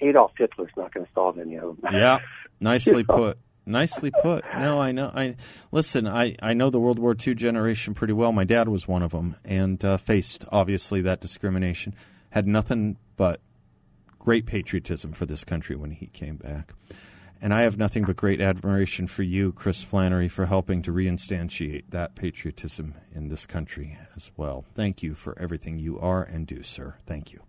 Adolf 0.00 0.32
Hitler's 0.36 0.70
not 0.76 0.92
going 0.92 1.06
to 1.06 1.12
solve 1.12 1.38
any 1.38 1.56
of 1.56 1.80
them. 1.80 1.92
Yeah, 1.92 2.20
nicely 2.60 3.04
put. 3.08 3.38
Nicely 3.66 4.10
put. 4.22 4.44
No, 4.58 4.80
I 4.80 4.90
know. 4.90 5.12
I 5.14 5.36
listen. 5.70 6.08
I, 6.08 6.34
I 6.42 6.54
know 6.54 6.70
the 6.70 6.80
World 6.80 6.98
War 6.98 7.14
II 7.14 7.34
generation 7.34 7.94
pretty 7.94 8.14
well. 8.14 8.32
My 8.32 8.44
dad 8.44 8.68
was 8.68 8.88
one 8.88 9.02
of 9.02 9.12
them, 9.12 9.36
and 9.44 9.84
uh, 9.84 9.96
faced 9.96 10.44
obviously 10.50 11.02
that 11.02 11.20
discrimination. 11.20 11.94
Had 12.30 12.46
nothing 12.46 12.96
but 13.16 13.40
great 14.18 14.46
patriotism 14.46 15.12
for 15.12 15.26
this 15.26 15.44
country 15.44 15.76
when 15.76 15.90
he 15.90 16.06
came 16.06 16.36
back. 16.36 16.72
And 17.42 17.54
I 17.54 17.62
have 17.62 17.78
nothing 17.78 18.04
but 18.04 18.16
great 18.16 18.40
admiration 18.40 19.06
for 19.06 19.22
you, 19.22 19.50
Chris 19.52 19.82
Flannery, 19.82 20.28
for 20.28 20.46
helping 20.46 20.82
to 20.82 20.92
reinstantiate 20.92 21.84
that 21.88 22.14
patriotism 22.14 22.94
in 23.12 23.28
this 23.28 23.46
country 23.46 23.98
as 24.14 24.30
well. 24.36 24.66
Thank 24.74 25.02
you 25.02 25.14
for 25.14 25.38
everything 25.38 25.78
you 25.78 25.98
are 25.98 26.22
and 26.22 26.46
do, 26.46 26.62
sir. 26.62 26.96
Thank 27.06 27.32
you. 27.32 27.40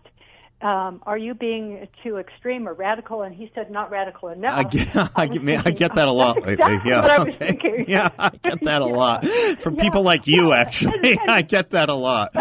um, 0.62 1.04
"Are 1.06 1.18
you 1.18 1.34
being 1.36 1.88
too 2.04 2.18
extreme 2.18 2.68
or 2.68 2.74
radical?" 2.74 3.22
And 3.22 3.36
he 3.36 3.52
said, 3.54 3.70
"Not 3.70 3.92
radical 3.92 4.30
enough." 4.30 4.58
I 4.58 4.64
get, 4.64 4.96
I, 5.16 5.26
get, 5.28 5.44
man, 5.44 5.62
I 5.66 5.72
get 5.72 5.94
that 5.96 6.08
a 6.08 6.12
lot 6.12 6.36
That's 6.38 6.48
lately. 6.48 6.54
exactly 6.76 6.92
yeah, 6.92 7.02
what 7.02 7.12
I 7.12 7.24
was 7.24 7.36
okay. 7.36 7.48
thinking. 7.48 7.86
yeah, 7.88 8.10
I 8.18 8.30
get 8.42 8.62
that 8.62 8.82
a 8.82 8.86
lot 9.04 9.26
from 9.60 9.76
Yeah. 9.76 9.82
people 9.84 10.02
like 10.02 10.26
you. 10.26 10.54
Actually, 10.54 11.20
I 11.28 11.44
get 11.44 11.70
that 11.72 11.90
a 11.90 11.94
lot. 11.94 12.36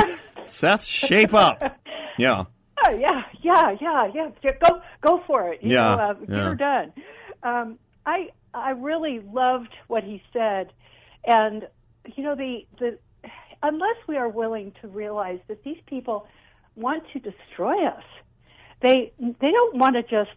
Seth, 0.46 0.84
shape 0.84 1.34
up. 1.34 1.78
Yeah, 2.16 2.44
Oh, 2.84 2.90
yeah, 2.90 3.22
yeah, 3.42 3.76
yeah, 3.80 4.10
yeah. 4.14 4.52
Go, 4.68 4.80
go 5.02 5.22
for 5.26 5.52
it. 5.52 5.62
You 5.62 5.70
Yeah, 5.74 5.94
know, 5.96 6.02
uh, 6.02 6.14
yeah. 6.28 6.44
her 6.48 6.54
done. 6.54 6.92
Um, 7.42 7.78
I, 8.06 8.30
I 8.54 8.70
really 8.70 9.20
loved 9.20 9.72
what 9.86 10.02
he 10.02 10.20
said, 10.32 10.72
and 11.24 11.68
you 12.16 12.24
know, 12.24 12.34
the 12.34 12.66
the 12.78 12.98
unless 13.62 13.96
we 14.08 14.16
are 14.16 14.28
willing 14.28 14.72
to 14.80 14.88
realize 14.88 15.40
that 15.48 15.62
these 15.64 15.78
people 15.86 16.26
want 16.76 17.04
to 17.12 17.18
destroy 17.18 17.86
us, 17.86 18.02
they 18.80 19.12
they 19.18 19.50
don't 19.50 19.76
want 19.76 19.96
to 19.96 20.02
just 20.02 20.36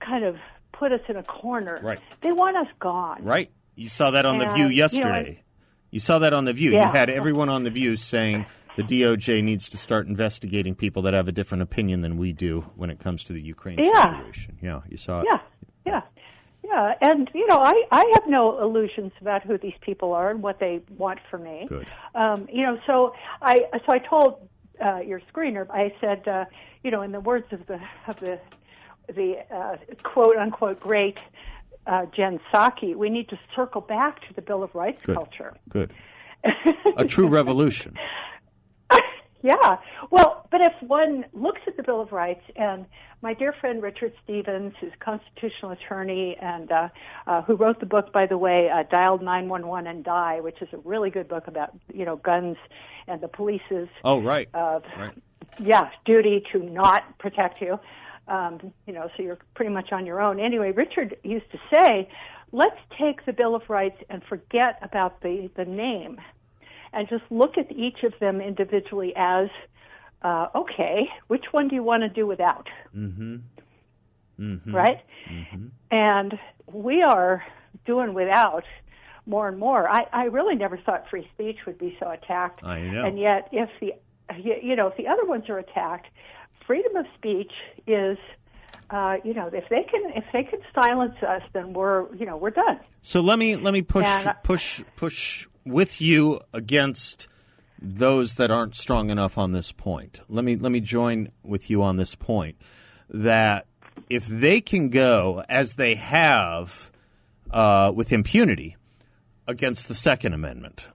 kind 0.00 0.24
of 0.24 0.36
put 0.72 0.92
us 0.92 1.00
in 1.08 1.16
a 1.16 1.22
corner. 1.22 1.80
Right. 1.82 2.00
They 2.20 2.32
want 2.32 2.56
us 2.56 2.66
gone. 2.80 3.22
right. 3.24 3.50
You 3.76 3.88
saw 3.88 4.12
that 4.12 4.24
on 4.24 4.38
the 4.38 4.44
And, 4.46 4.54
View 4.54 4.64
you 4.66 4.70
know, 4.70 4.76
yesterday. 4.76 5.42
You 5.90 5.98
saw 6.00 6.20
that 6.20 6.32
on 6.32 6.44
the 6.44 6.52
View. 6.52 6.72
You 6.72 6.78
had 6.80 7.10
everyone 7.10 7.48
on 7.48 7.64
the 7.64 7.70
View 7.70 7.96
saying 7.96 8.46
the 8.76 8.82
DOJ 8.84 9.42
needs 9.42 9.68
to 9.70 9.76
start 9.78 10.06
investigating 10.06 10.74
people 10.76 11.02
that 11.02 11.14
have 11.14 11.26
a 11.28 11.32
different 11.32 11.62
opinion 11.62 12.00
than 12.00 12.16
we 12.16 12.32
do 12.32 12.60
when 12.76 12.90
it 12.90 12.98
comes 13.00 13.24
to 13.24 13.32
the 13.32 13.40
Ukraine 13.40 13.78
Yeah. 13.80 14.10
situation. 14.18 14.58
Yeah, 14.62 14.80
you 14.88 14.96
saw 14.96 15.20
it. 15.20 15.26
Yeah, 15.30 15.38
yeah. 16.64 16.94
And 17.00 17.30
you 17.34 17.46
know, 17.46 17.58
I 17.58 17.84
I 17.90 18.10
have 18.14 18.26
no 18.26 18.60
illusions 18.60 19.12
about 19.20 19.42
who 19.42 19.58
these 19.58 19.74
people 19.80 20.12
are 20.12 20.30
and 20.30 20.42
what 20.42 20.58
they 20.60 20.80
want 20.96 21.20
from 21.30 21.44
me. 21.44 21.66
Good. 21.68 21.86
Um, 22.14 22.48
you 22.52 22.62
know, 22.62 22.78
so 22.86 23.14
I 23.42 23.56
so 23.86 23.92
I 23.92 23.98
told 23.98 24.48
uh, 24.84 25.00
your 25.00 25.20
screener, 25.32 25.68
I 25.70 25.94
said, 26.00 26.26
uh, 26.26 26.44
you 26.82 26.90
know, 26.90 27.02
in 27.02 27.12
the 27.12 27.20
words 27.20 27.46
of 27.52 27.66
the 27.66 27.80
of 28.08 28.18
the 28.20 28.40
the 29.14 29.44
uh, 29.54 29.76
quote 30.02 30.36
unquote 30.36 30.80
great 30.80 31.18
uh, 31.86 32.06
Jen 32.16 32.40
Psaki, 32.52 32.94
we 32.94 33.10
need 33.10 33.28
to 33.28 33.38
circle 33.54 33.80
back 33.80 34.26
to 34.28 34.34
the 34.34 34.42
Bill 34.42 34.62
of 34.62 34.74
Rights 34.74 35.00
Good. 35.02 35.16
culture. 35.16 35.54
Good. 35.68 35.92
A 36.96 37.04
true 37.04 37.28
revolution. 37.28 37.96
Yeah. 39.44 39.76
Well, 40.10 40.48
but 40.50 40.62
if 40.62 40.72
one 40.88 41.26
looks 41.34 41.60
at 41.66 41.76
the 41.76 41.82
Bill 41.82 42.00
of 42.00 42.12
Rights, 42.12 42.40
and 42.56 42.86
my 43.20 43.34
dear 43.34 43.52
friend 43.60 43.82
Richard 43.82 44.14
Stevens, 44.24 44.72
who's 44.80 44.92
a 44.98 45.04
constitutional 45.04 45.72
attorney 45.72 46.34
and 46.40 46.72
uh, 46.72 46.88
uh, 47.26 47.42
who 47.42 47.54
wrote 47.54 47.78
the 47.78 47.84
book, 47.84 48.10
by 48.10 48.24
the 48.24 48.38
way, 48.38 48.70
uh, 48.70 48.84
"Dial 48.90 49.18
911 49.18 49.86
and 49.86 50.02
Die," 50.02 50.40
which 50.40 50.62
is 50.62 50.68
a 50.72 50.78
really 50.78 51.10
good 51.10 51.28
book 51.28 51.46
about 51.46 51.76
you 51.92 52.06
know 52.06 52.16
guns 52.16 52.56
and 53.06 53.20
the 53.20 53.28
police's 53.28 53.88
Oh, 54.02 54.22
right. 54.22 54.48
uh, 54.54 54.80
right. 54.96 55.12
yeah, 55.60 55.90
duty 56.06 56.42
to 56.52 56.60
not 56.60 57.18
protect 57.18 57.60
you. 57.60 57.78
Um, 58.28 58.72
you 58.86 58.94
know, 58.94 59.10
so 59.14 59.22
you're 59.22 59.36
pretty 59.54 59.70
much 59.74 59.92
on 59.92 60.06
your 60.06 60.22
own. 60.22 60.40
Anyway, 60.40 60.72
Richard 60.72 61.18
used 61.22 61.50
to 61.52 61.58
say, 61.70 62.08
let's 62.52 62.78
take 62.98 63.26
the 63.26 63.34
Bill 63.34 63.54
of 63.54 63.68
Rights 63.68 63.98
and 64.08 64.22
forget 64.24 64.78
about 64.80 65.20
the, 65.20 65.50
the 65.54 65.66
name 65.66 66.18
and 66.94 67.08
just 67.08 67.24
look 67.30 67.58
at 67.58 67.70
each 67.72 68.02
of 68.02 68.12
them 68.20 68.40
individually 68.40 69.12
as, 69.16 69.48
uh, 70.22 70.48
okay, 70.54 71.08
which 71.28 71.44
one 71.52 71.68
do 71.68 71.74
you 71.74 71.82
want 71.82 72.02
to 72.02 72.08
do 72.08 72.26
without? 72.26 72.68
Mm-hmm. 72.96 73.36
Mm-hmm. 74.40 74.74
Right? 74.74 75.00
Mm-hmm. 75.30 75.66
And 75.90 76.38
we 76.72 77.02
are 77.02 77.44
doing 77.86 78.14
without 78.14 78.64
more 79.26 79.48
and 79.48 79.58
more. 79.58 79.88
I, 79.88 80.06
I 80.12 80.24
really 80.24 80.54
never 80.54 80.76
thought 80.76 81.08
free 81.08 81.28
speech 81.34 81.58
would 81.66 81.78
be 81.78 81.96
so 82.00 82.10
attacked. 82.10 82.64
I 82.64 82.80
know. 82.80 83.04
And 83.04 83.18
yet, 83.18 83.48
if 83.52 83.70
the 83.80 83.92
you 84.36 84.74
know 84.74 84.88
if 84.88 84.96
the 84.96 85.06
other 85.06 85.24
ones 85.24 85.48
are 85.48 85.58
attacked, 85.58 86.08
freedom 86.66 86.96
of 86.96 87.06
speech 87.16 87.52
is, 87.86 88.18
uh, 88.90 89.16
you 89.22 89.34
know, 89.34 89.48
if 89.52 89.68
they 89.68 89.84
can 89.84 90.12
if 90.14 90.24
they 90.32 90.44
can 90.44 90.60
silence 90.74 91.16
us, 91.22 91.42
then 91.52 91.72
we're 91.72 92.12
you 92.16 92.26
know 92.26 92.36
we're 92.36 92.50
done. 92.50 92.80
So 93.02 93.20
let 93.20 93.38
me 93.38 93.56
let 93.56 93.72
me 93.72 93.82
push 93.82 94.04
And 94.04 94.28
I- 94.28 94.32
push 94.32 94.82
push 94.96 95.46
with 95.64 96.00
you 96.00 96.40
against 96.52 97.26
those 97.80 98.36
that 98.36 98.50
aren't 98.50 98.74
strong 98.74 99.10
enough 99.10 99.36
on 99.36 99.52
this 99.52 99.72
point. 99.72 100.20
Let 100.28 100.44
me 100.44 100.56
let 100.56 100.72
me 100.72 100.80
join 100.80 101.30
with 101.42 101.68
you 101.70 101.82
on 101.82 101.96
this 101.96 102.14
point 102.14 102.56
that 103.10 103.66
if 104.08 104.26
they 104.26 104.60
can 104.60 104.88
go 104.88 105.44
as 105.48 105.74
they 105.74 105.94
have 105.94 106.90
uh, 107.50 107.92
with 107.94 108.12
impunity 108.12 108.76
against 109.46 109.88
the 109.88 109.94
Second 109.94 110.32
Amendment, 110.32 110.88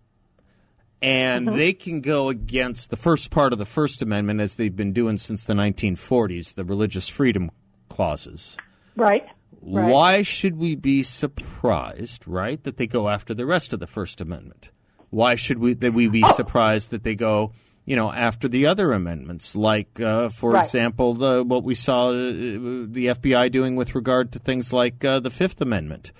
and 1.01 1.47
Mm-hmm. 1.47 1.57
they 1.57 1.73
can 1.73 2.01
go 2.01 2.29
against 2.29 2.89
the 2.89 2.97
first 2.97 3.31
part 3.31 3.53
of 3.53 3.59
the 3.59 3.65
First 3.65 4.01
Amendment 4.01 4.41
as 4.41 4.55
they've 4.55 4.75
been 4.75 4.91
doing 4.91 5.15
since 5.17 5.43
the 5.45 5.53
1940s, 5.53 6.55
the 6.55 6.65
religious 6.65 7.07
freedom 7.07 7.51
clauses. 7.87 8.57
Right. 8.95 9.25
Right. 9.61 9.91
Why 9.91 10.21
should 10.21 10.57
we 10.57 10.75
be 10.75 11.03
surprised, 11.03 12.27
right, 12.27 12.63
that 12.63 12.77
they 12.77 12.87
go 12.87 13.09
after 13.09 13.33
the 13.33 13.45
rest 13.45 13.73
of 13.73 13.79
the 13.79 13.87
First 13.87 14.21
Amendment? 14.21 14.69
Why 15.09 15.35
should 15.35 15.59
we 15.59 15.73
that 15.75 15.93
we 15.93 16.07
be 16.07 16.23
Oh. 16.23 16.31
surprised 16.35 16.91
that 16.91 17.03
they 17.03 17.15
go, 17.15 17.51
you 17.85 17.95
know, 17.95 18.11
after 18.11 18.47
the 18.47 18.65
other 18.67 18.91
amendments, 18.93 19.55
like, 19.55 19.99
uh, 19.99 20.29
for 20.29 20.51
Right. 20.53 20.63
example, 20.63 21.13
the, 21.15 21.43
what 21.43 21.63
we 21.63 21.75
saw 21.75 22.09
uh, 22.09 22.13
the 22.13 23.07
FBI 23.09 23.49
doing 23.51 23.75
with 23.75 23.95
regard 23.95 24.31
to 24.33 24.39
things 24.39 24.71
like 24.71 25.03
uh, 25.03 25.19
the 25.19 25.31
Fifth 25.31 25.59
Amendment, 25.61 26.11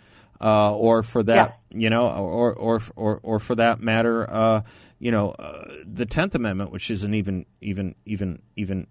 uh, 0.41 0.73
or 0.75 1.03
for 1.03 1.21
that, 1.23 1.59
you 1.69 1.89
know, 1.89 2.09
or 2.09 2.53
or 2.53 2.81
or 2.95 3.19
or 3.23 3.39
for 3.39 3.55
that 3.55 3.79
matter, 3.79 4.27
uh, 4.29 4.61
you 4.99 5.11
know, 5.11 5.31
uh, 5.31 5.65
the 5.85 6.05
Tenth 6.05 6.33
Amendment, 6.35 6.71
which 6.71 6.89
isn't 6.89 7.13
even 7.13 7.45
even 7.61 7.93
even 8.05 8.41
even 8.55 8.87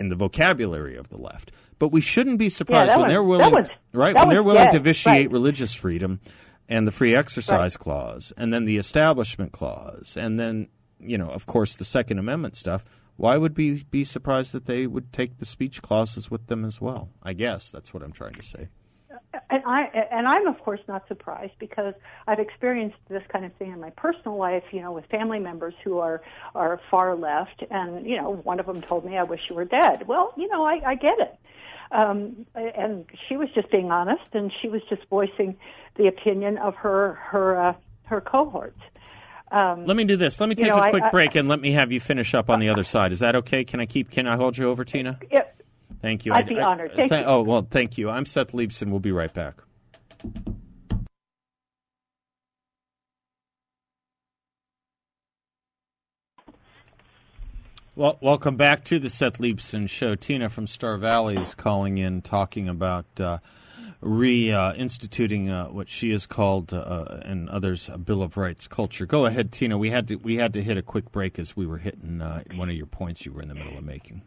in 0.00 0.08
the 0.08 0.16
vocabulary 0.16 0.96
of 0.96 1.08
the 1.08 1.18
left. 1.18 1.52
But 1.78 1.88
we 1.88 2.00
shouldn't 2.00 2.38
be 2.38 2.48
surprised 2.48 2.90
that 2.90 2.98
when 2.98 3.06
was- 3.06 3.12
they're 3.12 3.22
willing, 3.22 3.52
was- 3.52 3.68
right? 3.92 4.14
When 4.14 4.28
they're 4.28 4.42
willing 4.42 4.70
to 4.72 4.78
vitiate 4.78 5.26
right. 5.26 5.30
religious 5.30 5.74
freedom 5.74 6.20
and 6.68 6.86
the 6.86 6.92
free 6.92 7.14
exercise 7.14 7.76
clause, 7.76 8.32
and 8.36 8.52
then 8.52 8.64
the 8.64 8.76
establishment 8.76 9.52
clause, 9.52 10.16
and 10.18 10.38
then 10.38 10.68
you 11.00 11.16
know, 11.16 11.28
of 11.28 11.46
course, 11.46 11.74
the 11.74 11.84
Second 11.84 12.18
Amendment 12.18 12.56
stuff. 12.56 12.84
Why 13.16 13.36
would 13.36 13.56
we 13.56 13.84
be 13.90 14.04
surprised 14.04 14.52
that 14.52 14.66
they 14.66 14.86
would 14.86 15.12
take 15.12 15.38
the 15.38 15.46
speech 15.46 15.82
clauses 15.82 16.30
with 16.30 16.46
them 16.46 16.64
as 16.64 16.80
well? 16.80 17.10
I 17.22 17.32
guess 17.32 17.70
that's 17.72 17.92
what 17.92 18.02
I'm 18.02 18.12
trying 18.12 18.34
to 18.34 18.42
say. 18.42 18.68
And 19.50 19.62
I 19.66 19.84
and 20.10 20.26
I'm 20.28 20.46
of 20.46 20.58
course 20.60 20.80
not 20.88 21.06
surprised 21.08 21.52
because 21.58 21.94
I've 22.26 22.38
experienced 22.38 22.96
this 23.08 23.22
kind 23.32 23.44
of 23.44 23.52
thing 23.54 23.72
in 23.72 23.80
my 23.80 23.90
personal 23.90 24.36
life, 24.36 24.64
you 24.72 24.80
know, 24.80 24.92
with 24.92 25.06
family 25.06 25.38
members 25.38 25.74
who 25.84 25.98
are 25.98 26.20
are 26.54 26.80
far 26.90 27.14
left, 27.16 27.62
and 27.70 28.06
you 28.06 28.16
know, 28.16 28.34
one 28.44 28.60
of 28.60 28.66
them 28.66 28.82
told 28.82 29.04
me, 29.04 29.16
"I 29.16 29.22
wish 29.24 29.40
you 29.48 29.56
were 29.56 29.64
dead." 29.64 30.06
Well, 30.06 30.32
you 30.36 30.48
know, 30.48 30.64
I, 30.64 30.80
I 30.84 30.94
get 30.96 31.18
it, 31.18 31.34
um, 31.92 32.46
and 32.54 33.06
she 33.28 33.36
was 33.36 33.48
just 33.54 33.70
being 33.70 33.90
honest, 33.90 34.34
and 34.34 34.52
she 34.60 34.68
was 34.68 34.82
just 34.88 35.02
voicing 35.08 35.56
the 35.96 36.06
opinion 36.08 36.58
of 36.58 36.74
her 36.76 37.14
her 37.14 37.60
uh, 37.60 37.74
her 38.04 38.20
cohorts. 38.20 38.80
Um, 39.50 39.86
Let 39.86 39.96
me 39.96 40.04
do 40.04 40.16
this. 40.16 40.40
Let 40.40 40.50
me 40.50 40.54
You 40.58 40.64
take 40.64 40.74
know, 40.74 40.76
a 40.78 40.82
I- 40.82 40.90
quick 40.90 41.04
I- 41.04 41.10
break 41.10 41.34
and 41.34 41.48
let 41.48 41.58
me 41.60 41.72
have 41.72 41.90
you 41.90 42.00
finish 42.00 42.34
up 42.34 42.50
on 42.50 42.60
the 42.60 42.68
other 42.68 42.82
side. 42.84 43.12
Is 43.12 43.20
that 43.20 43.34
okay? 43.36 43.64
Can 43.64 43.80
I 43.80 43.86
keep? 43.86 44.10
Can 44.10 44.26
I 44.26 44.36
hold 44.36 44.58
you 44.58 44.68
over, 44.68 44.84
Tina? 44.84 45.18
yeah, 45.30 45.44
Thank 46.00 46.24
you. 46.24 46.32
I'd 46.32 46.48
be 46.48 46.60
honored. 46.60 46.92
Thank 46.94 47.10
you. 47.10 47.22
Oh 47.24 47.42
well, 47.42 47.66
thank 47.68 47.98
you. 47.98 48.08
I'm 48.08 48.24
Seth 48.24 48.52
Leibsohn. 48.52 48.90
We'll 48.90 49.00
be 49.00 49.12
right 49.12 49.32
back. 49.32 49.56
Well, 57.96 58.16
welcome 58.20 58.56
back 58.56 58.84
to 58.84 59.00
the 59.00 59.10
Seth 59.10 59.38
Leibsohn 59.38 59.88
Show. 59.90 60.14
Tina 60.14 60.48
from 60.48 60.68
Star 60.68 60.96
Valley 60.98 61.36
is 61.36 61.56
calling 61.56 61.98
in, 61.98 62.22
talking 62.22 62.68
about 62.68 63.06
uh, 63.18 63.38
reinstituting 64.00 65.50
uh, 65.50 65.68
what 65.72 65.88
she 65.88 66.12
has 66.12 66.24
called 66.24 66.72
uh, 66.72 67.18
and 67.22 67.48
others 67.48 67.88
a 67.92 67.98
Bill 67.98 68.22
of 68.22 68.36
Rights 68.36 68.68
culture. 68.68 69.04
Go 69.04 69.26
ahead, 69.26 69.50
Tina. 69.50 69.76
We 69.76 69.90
had 69.90 70.06
to 70.08 70.14
we 70.14 70.36
had 70.36 70.54
to 70.54 70.62
hit 70.62 70.76
a 70.76 70.82
quick 70.82 71.10
break 71.10 71.40
as 71.40 71.56
we 71.56 71.66
were 71.66 71.78
hitting 71.78 72.22
uh, 72.22 72.44
one 72.54 72.70
of 72.70 72.76
your 72.76 72.86
points 72.86 73.26
you 73.26 73.32
were 73.32 73.42
in 73.42 73.48
the 73.48 73.56
middle 73.56 73.76
of 73.76 73.82
making. 73.82 74.22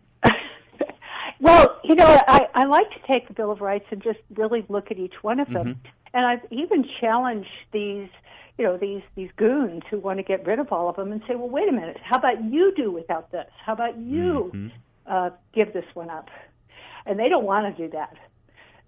Well, 1.41 1.79
you 1.83 1.95
know, 1.95 2.05
I, 2.27 2.47
I 2.53 2.65
like 2.65 2.89
to 2.91 2.99
take 3.07 3.27
the 3.27 3.33
Bill 3.33 3.51
of 3.51 3.61
Rights 3.61 3.85
and 3.89 4.01
just 4.01 4.19
really 4.35 4.63
look 4.69 4.91
at 4.91 4.99
each 4.99 5.15
one 5.23 5.39
of 5.39 5.49
them. 5.49 5.81
And 6.13 6.25
I've 6.25 6.45
even 6.51 6.85
challenged 6.99 7.49
these, 7.71 8.09
you 8.57 8.65
know, 8.65 8.77
these 8.77 9.01
these 9.15 9.29
goons 9.37 9.81
who 9.89 9.97
want 9.97 10.19
to 10.19 10.23
get 10.23 10.45
rid 10.45 10.59
of 10.59 10.71
all 10.71 10.87
of 10.87 10.95
them 10.97 11.11
and 11.11 11.21
say, 11.27 11.35
well, 11.35 11.49
wait 11.49 11.67
a 11.67 11.71
minute, 11.71 11.97
how 12.03 12.17
about 12.17 12.43
you 12.43 12.73
do 12.75 12.91
without 12.91 13.31
this? 13.31 13.49
How 13.65 13.73
about 13.73 13.97
you 13.97 14.51
uh, 15.07 15.31
give 15.53 15.73
this 15.73 15.85
one 15.95 16.09
up? 16.09 16.29
And 17.05 17.17
they 17.19 17.27
don't 17.27 17.45
want 17.45 17.75
to 17.75 17.87
do 17.87 17.91
that. 17.93 18.15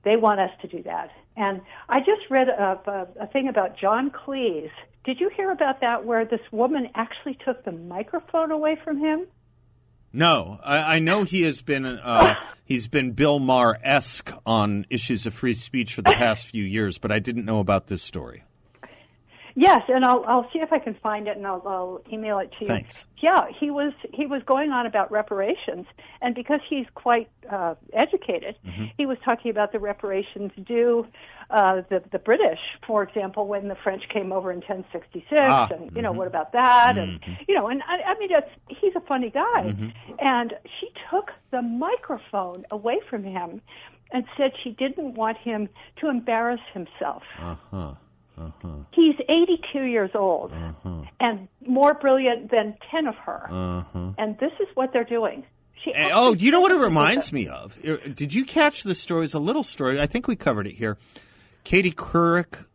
They 0.04 0.18
want 0.18 0.40
us 0.40 0.52
to 0.62 0.68
do 0.68 0.84
that. 0.84 1.10
And 1.36 1.62
I 1.90 2.00
just 2.00 2.30
read 2.30 2.50
a, 2.50 2.80
a, 2.86 3.24
a 3.24 3.28
thing 3.28 3.48
about 3.48 3.78
John 3.80 4.12
Cleese. 4.12 4.70
Did 5.06 5.20
you 5.20 5.30
hear 5.36 5.50
about 5.50 5.82
that 5.82 6.06
where 6.06 6.26
this 6.26 6.42
woman 6.52 6.90
actually 6.94 7.38
took 7.44 7.64
the 7.66 7.72
microphone 7.72 8.52
away 8.52 8.78
from 8.84 9.00
him? 9.00 9.26
No, 10.14 10.60
I, 10.64 10.98
I 10.98 11.00
know 11.00 11.24
he 11.24 11.42
has 11.42 11.64
been 11.64 11.86
uh, 11.86 12.36
he's 12.64 12.88
been 12.88 13.14
Bill 13.14 13.40
Maher 13.40 13.80
esque 13.82 14.32
on 14.46 14.86
issues 14.92 15.26
of 15.26 15.34
free 15.34 15.54
speech 15.54 15.96
for 15.96 16.04
the 16.04 16.12
past 16.12 16.46
few 16.46 16.64
years, 16.64 17.00
but 17.00 17.12
I 17.12 17.18
didn't 17.18 17.46
know 17.46 17.60
about 17.60 17.88
this 17.88 18.04
story. 18.04 18.44
Yes, 19.56 19.84
and 19.88 20.04
I'll 20.04 20.24
I'll 20.28 20.50
see 20.52 20.60
if 20.60 20.74
I 20.74 20.80
can 20.80 20.96
find 20.96 21.28
it 21.28 21.38
and 21.38 21.46
I'll, 21.46 21.62
I'll 21.68 22.02
email 22.12 22.40
it 22.40 22.52
to 22.54 22.62
you. 22.62 22.68
Thanks. 22.68 23.06
Yeah, 23.20 23.46
he 23.60 23.70
was 23.70 23.94
he 24.12 24.26
was 24.26 24.42
going 24.44 24.72
on 24.72 24.86
about 24.88 25.12
reparations, 25.12 25.86
and 26.22 26.34
because 26.34 26.60
he's 26.70 26.88
quite 26.96 27.30
uh, 27.52 27.76
educated, 27.94 28.56
Mm-hmm. 28.66 28.86
he 28.98 29.06
was 29.06 29.18
talking 29.24 29.52
about 29.52 29.72
the 29.72 29.80
reparations 29.80 30.52
due 30.66 31.06
uh, 31.52 31.82
the 31.90 32.02
the 32.12 32.18
British, 32.20 32.60
for 32.88 33.04
example, 33.04 33.48
when 33.48 33.68
the 33.68 33.76
French 33.76 34.04
came 34.10 34.32
over 34.32 34.52
in 34.52 34.58
1066, 34.60 35.26
Ah, 35.40 35.68
and 35.72 35.96
you 35.96 36.02
know 36.02 36.12
what 36.12 36.28
about 36.28 36.52
that, 36.54 36.98
and 36.98 37.20
you 37.48 37.54
know, 37.54 37.68
and 37.68 37.84
I, 37.84 38.12
I 38.14 38.20
mean, 38.20 38.30
it's, 38.32 38.50
he's 38.82 38.96
a 38.96 39.02
funny 39.02 39.30
guy, 39.30 39.76
and 40.20 40.54
she 40.80 40.90
took 41.12 41.32
the 41.52 41.62
microphone 41.62 42.66
away 42.72 43.00
from 43.10 43.24
him. 43.24 43.62
And 44.16 44.26
said 44.38 44.52
she 44.64 44.70
didn't 44.70 45.16
want 45.16 45.40
him 45.40 45.68
to 46.00 46.08
embarrass 46.08 46.60
himself. 46.72 47.24
He's 48.92 49.16
82 49.30 49.84
years 49.84 50.12
old 50.16 50.52
and 51.20 51.48
more 51.66 51.94
brilliant 51.94 52.52
than 52.52 52.76
10 52.92 53.08
of 53.08 53.16
her. 53.16 53.86
And 54.18 54.38
this 54.40 54.52
is 54.60 54.68
what 54.76 54.92
they're 54.94 55.04
doing. 55.04 55.44
She 55.84 55.94
Eh, 55.94 56.10
oh, 56.14 56.32
actually 56.32 56.46
you 56.46 56.52
know 56.52 56.62
what 56.62 56.72
it 56.72 56.78
reminds 56.80 57.34
me 57.34 57.48
of? 57.48 57.78
Uh, 57.86 57.98
Did 58.14 58.34
you 58.34 58.46
catch 58.46 58.84
the 58.84 58.96
story? 58.96 59.26
It's 59.26 59.34
a 59.34 59.40
little 59.40 59.64
story. 59.64 60.00
I 60.00 60.06
think 60.06 60.28
we 60.28 60.36
covered 60.36 60.66
it 60.68 60.76
here. 60.76 60.98
Katie 61.64 61.92
Couric 61.92 62.66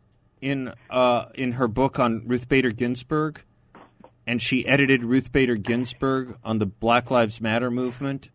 in 0.40 0.72
uh, 0.90 1.26
in 1.34 1.52
her 1.52 1.68
book 1.68 1.98
on 1.98 2.22
Ruth 2.26 2.48
Bader 2.48 2.70
Ginsburg, 2.70 3.42
and 4.26 4.42
she 4.42 4.66
edited 4.66 5.04
Ruth 5.04 5.32
Bader 5.32 5.56
Ginsburg 5.56 6.36
on 6.44 6.58
the 6.58 6.66
Black 6.66 7.10
Lives 7.10 7.40
Matter 7.40 7.70
movement 7.70 8.28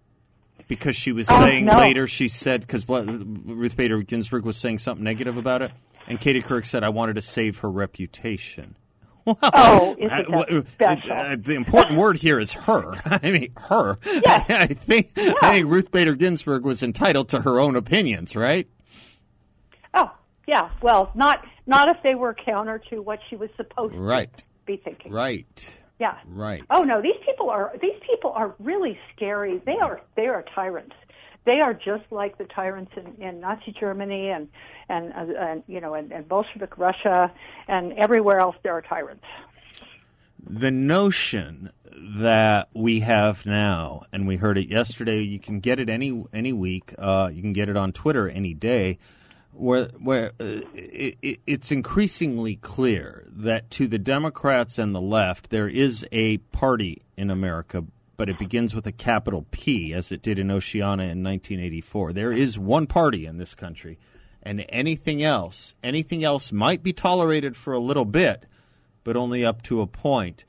because 0.67 0.95
she 0.95 1.11
was 1.11 1.27
Oh, 1.29 1.39
saying 1.39 1.65
no. 1.65 1.77
later 1.77 2.07
she 2.07 2.27
said 2.27 2.61
because 2.61 2.87
Ruth 2.89 3.77
Bader 3.77 4.01
Ginsburg 4.01 4.43
was 4.43 4.57
saying 4.57 4.79
something 4.79 5.03
negative 5.03 5.37
about 5.37 5.61
it, 5.61 5.71
and 6.07 6.19
Katie 6.19 6.41
Couric 6.41 6.65
said 6.65 6.83
I 6.83 6.89
wanted 6.89 7.15
to 7.15 7.21
save 7.21 7.59
her 7.59 7.69
reputation. 7.71 8.75
Oh, 9.25 9.95
isn't 9.97 10.11
I- 10.11 10.23
that 10.23 10.29
w- 10.29 10.63
uh, 11.09 11.35
the 11.39 11.53
important 11.55 11.97
word 11.97 12.17
here 12.17 12.39
is 12.41 12.51
her. 12.51 12.95
I 13.05 13.31
mean, 13.31 13.53
her. 13.55 13.97
Yes. 14.05 14.45
I 14.49 14.67
think 14.67 15.11
I 15.17 15.51
think 15.53 15.67
Ruth 15.69 15.91
Bader 15.91 16.15
Ginsburg 16.15 16.65
was 16.65 16.83
entitled 16.83 17.29
to 17.29 17.39
her 17.41 17.57
own 17.57 17.77
opinions, 17.77 18.35
right? 18.35 18.67
Oh, 19.93 20.11
yeah. 20.45 20.71
Well, 20.81 21.09
not 21.15 21.45
not 21.67 21.87
if 21.87 21.97
they 22.03 22.15
were 22.15 22.33
counter 22.33 22.81
to 22.89 23.01
what 23.01 23.19
she 23.29 23.37
was 23.37 23.49
supposed 23.55 23.95
Right. 23.95 24.35
to 24.35 24.43
be 24.65 24.75
thinking. 24.75 25.13
Right. 25.13 25.79
Yeah. 25.99 26.17
Right. 26.27 26.63
Oh 26.69 26.83
no, 26.83 27.01
these 27.01 27.15
people 27.25 27.49
are 27.49 27.73
these 27.81 27.97
people 28.05 28.31
are 28.31 28.53
really 28.59 28.99
scary. 29.15 29.61
They 29.65 29.77
are 29.77 30.01
they 30.17 30.27
are 30.27 30.43
tyrants. 30.53 30.95
They 31.45 31.59
are 31.59 31.73
just 31.73 32.03
like 32.11 32.37
the 32.37 32.45
tyrants 32.45 32.91
in, 32.95 33.21
in 33.21 33.39
Nazi 33.39 33.75
Germany 33.77 34.29
and 34.29 34.47
and, 34.89 35.13
uh, 35.13 35.39
and 35.39 35.63
you 35.67 35.81
know 35.81 35.93
and, 35.93 36.11
and 36.11 36.27
Bolshevik 36.27 36.77
Russia 36.77 37.31
and 37.67 37.93
everywhere 37.93 38.39
else. 38.39 38.55
There 38.63 38.73
are 38.73 38.81
tyrants. 38.81 39.25
The 40.45 40.71
notion 40.71 41.71
that 41.95 42.69
we 42.73 42.99
have 43.01 43.45
now, 43.45 44.03
and 44.11 44.27
we 44.27 44.35
heard 44.37 44.57
it 44.57 44.69
yesterday. 44.69 45.21
You 45.21 45.39
can 45.39 45.59
get 45.59 45.79
it 45.79 45.89
any 45.89 46.23
any 46.33 46.53
week. 46.53 46.93
Uh, 46.97 47.29
you 47.33 47.41
can 47.41 47.53
get 47.53 47.69
it 47.69 47.77
on 47.77 47.91
Twitter 47.91 48.29
any 48.29 48.53
day. 48.53 48.99
Where 49.51 49.85
where 49.99 50.31
uh, 50.39 50.61
it, 50.73 51.17
it, 51.21 51.39
it's 51.45 51.71
increasingly 51.71 52.55
clear 52.55 53.27
that 53.31 53.69
to 53.71 53.87
the 53.87 53.99
Democrats 53.99 54.77
and 54.77 54.95
the 54.95 55.01
left, 55.01 55.49
there 55.49 55.69
is 55.69 56.05
a 56.11 56.37
party 56.37 57.03
in 57.15 57.29
America, 57.29 57.85
but 58.15 58.29
it 58.29 58.37
begins 58.37 58.75
with 58.75 58.85
a 58.85 58.91
capital 58.91 59.45
P, 59.51 59.93
as 59.93 60.11
it 60.11 60.21
did 60.21 60.37
in 60.39 60.51
Oceania 60.51 61.05
in 61.05 61.23
1984. 61.23 62.13
There 62.13 62.31
is 62.31 62.59
one 62.59 62.87
party 62.87 63.25
in 63.25 63.37
this 63.37 63.55
country, 63.55 63.97
and 64.41 64.65
anything 64.69 65.23
else, 65.23 65.75
anything 65.83 66.23
else 66.23 66.51
might 66.51 66.83
be 66.83 66.93
tolerated 66.93 67.55
for 67.55 67.73
a 67.73 67.79
little 67.79 68.05
bit, 68.05 68.45
but 69.03 69.17
only 69.17 69.43
up 69.43 69.61
to 69.63 69.81
a 69.81 69.87
point. 69.87 70.45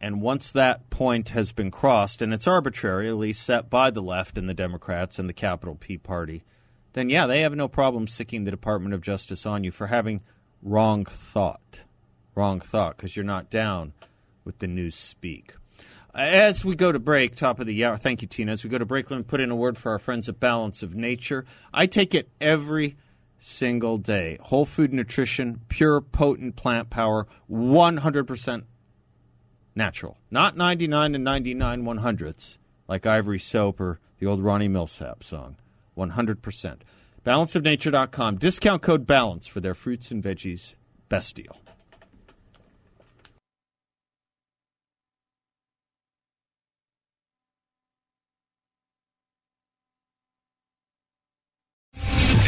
And 0.00 0.20
once 0.20 0.52
that 0.52 0.90
point 0.90 1.30
has 1.30 1.52
been 1.52 1.70
crossed, 1.70 2.20
and 2.20 2.34
it's 2.34 2.46
least 2.46 3.42
set 3.42 3.70
by 3.70 3.90
the 3.90 4.02
left 4.02 4.36
and 4.36 4.48
the 4.48 4.54
Democrats 4.54 5.18
and 5.18 5.28
the 5.28 5.32
capital 5.32 5.74
P 5.74 5.96
party, 5.96 6.44
then 6.92 7.08
yeah, 7.08 7.26
they 7.26 7.42
have 7.42 7.54
no 7.54 7.68
problem 7.68 8.06
sicking 8.06 8.44
the 8.44 8.50
Department 8.50 8.94
of 8.94 9.00
Justice 9.00 9.46
on 9.46 9.64
you 9.64 9.70
for 9.70 9.86
having 9.86 10.22
wrong 10.62 11.04
thought. 11.04 11.82
Wrong 12.34 12.60
thought, 12.60 12.96
because 12.96 13.16
you're 13.16 13.24
not 13.24 13.48
down 13.48 13.92
with 14.44 14.58
the 14.58 14.66
news 14.66 14.96
speak. 14.96 15.54
As 16.16 16.64
we 16.64 16.74
go 16.74 16.92
to 16.92 16.98
break, 16.98 17.34
top 17.34 17.60
of 17.60 17.66
the 17.66 17.84
hour, 17.84 17.98
thank 17.98 18.22
you, 18.22 18.28
Tina. 18.28 18.52
As 18.52 18.64
we 18.64 18.70
go 18.70 18.78
to 18.78 18.86
break, 18.86 19.10
let 19.10 19.18
me 19.18 19.22
put 19.22 19.38
in 19.38 19.50
a 19.50 19.56
word 19.56 19.76
for 19.76 19.92
our 19.92 19.98
friends 19.98 20.30
at 20.30 20.40
Balance 20.40 20.82
of 20.82 20.94
Nature. 20.94 21.44
I 21.74 21.84
take 21.84 22.14
it 22.14 22.30
every 22.40 22.96
single 23.38 23.98
day. 23.98 24.38
Whole 24.40 24.64
food 24.64 24.94
nutrition, 24.94 25.60
pure, 25.68 26.00
potent 26.00 26.56
plant 26.56 26.88
power, 26.88 27.26
100% 27.50 28.64
natural. 29.74 30.16
Not 30.30 30.56
99 30.56 31.14
and 31.14 31.22
99 31.22 31.84
one 31.84 31.98
hundredths, 31.98 32.56
like 32.88 33.04
Ivory 33.04 33.38
Soap 33.38 33.78
or 33.78 34.00
the 34.18 34.24
old 34.24 34.42
Ronnie 34.42 34.70
Milsap 34.70 35.22
song. 35.22 35.56
100%. 35.98 36.78
Balanceofnature.com. 37.26 38.38
Discount 38.38 38.80
code 38.80 39.06
BALANCE 39.06 39.48
for 39.48 39.60
their 39.60 39.74
fruits 39.74 40.10
and 40.10 40.24
veggies. 40.24 40.76
Best 41.10 41.34
deal. 41.34 41.58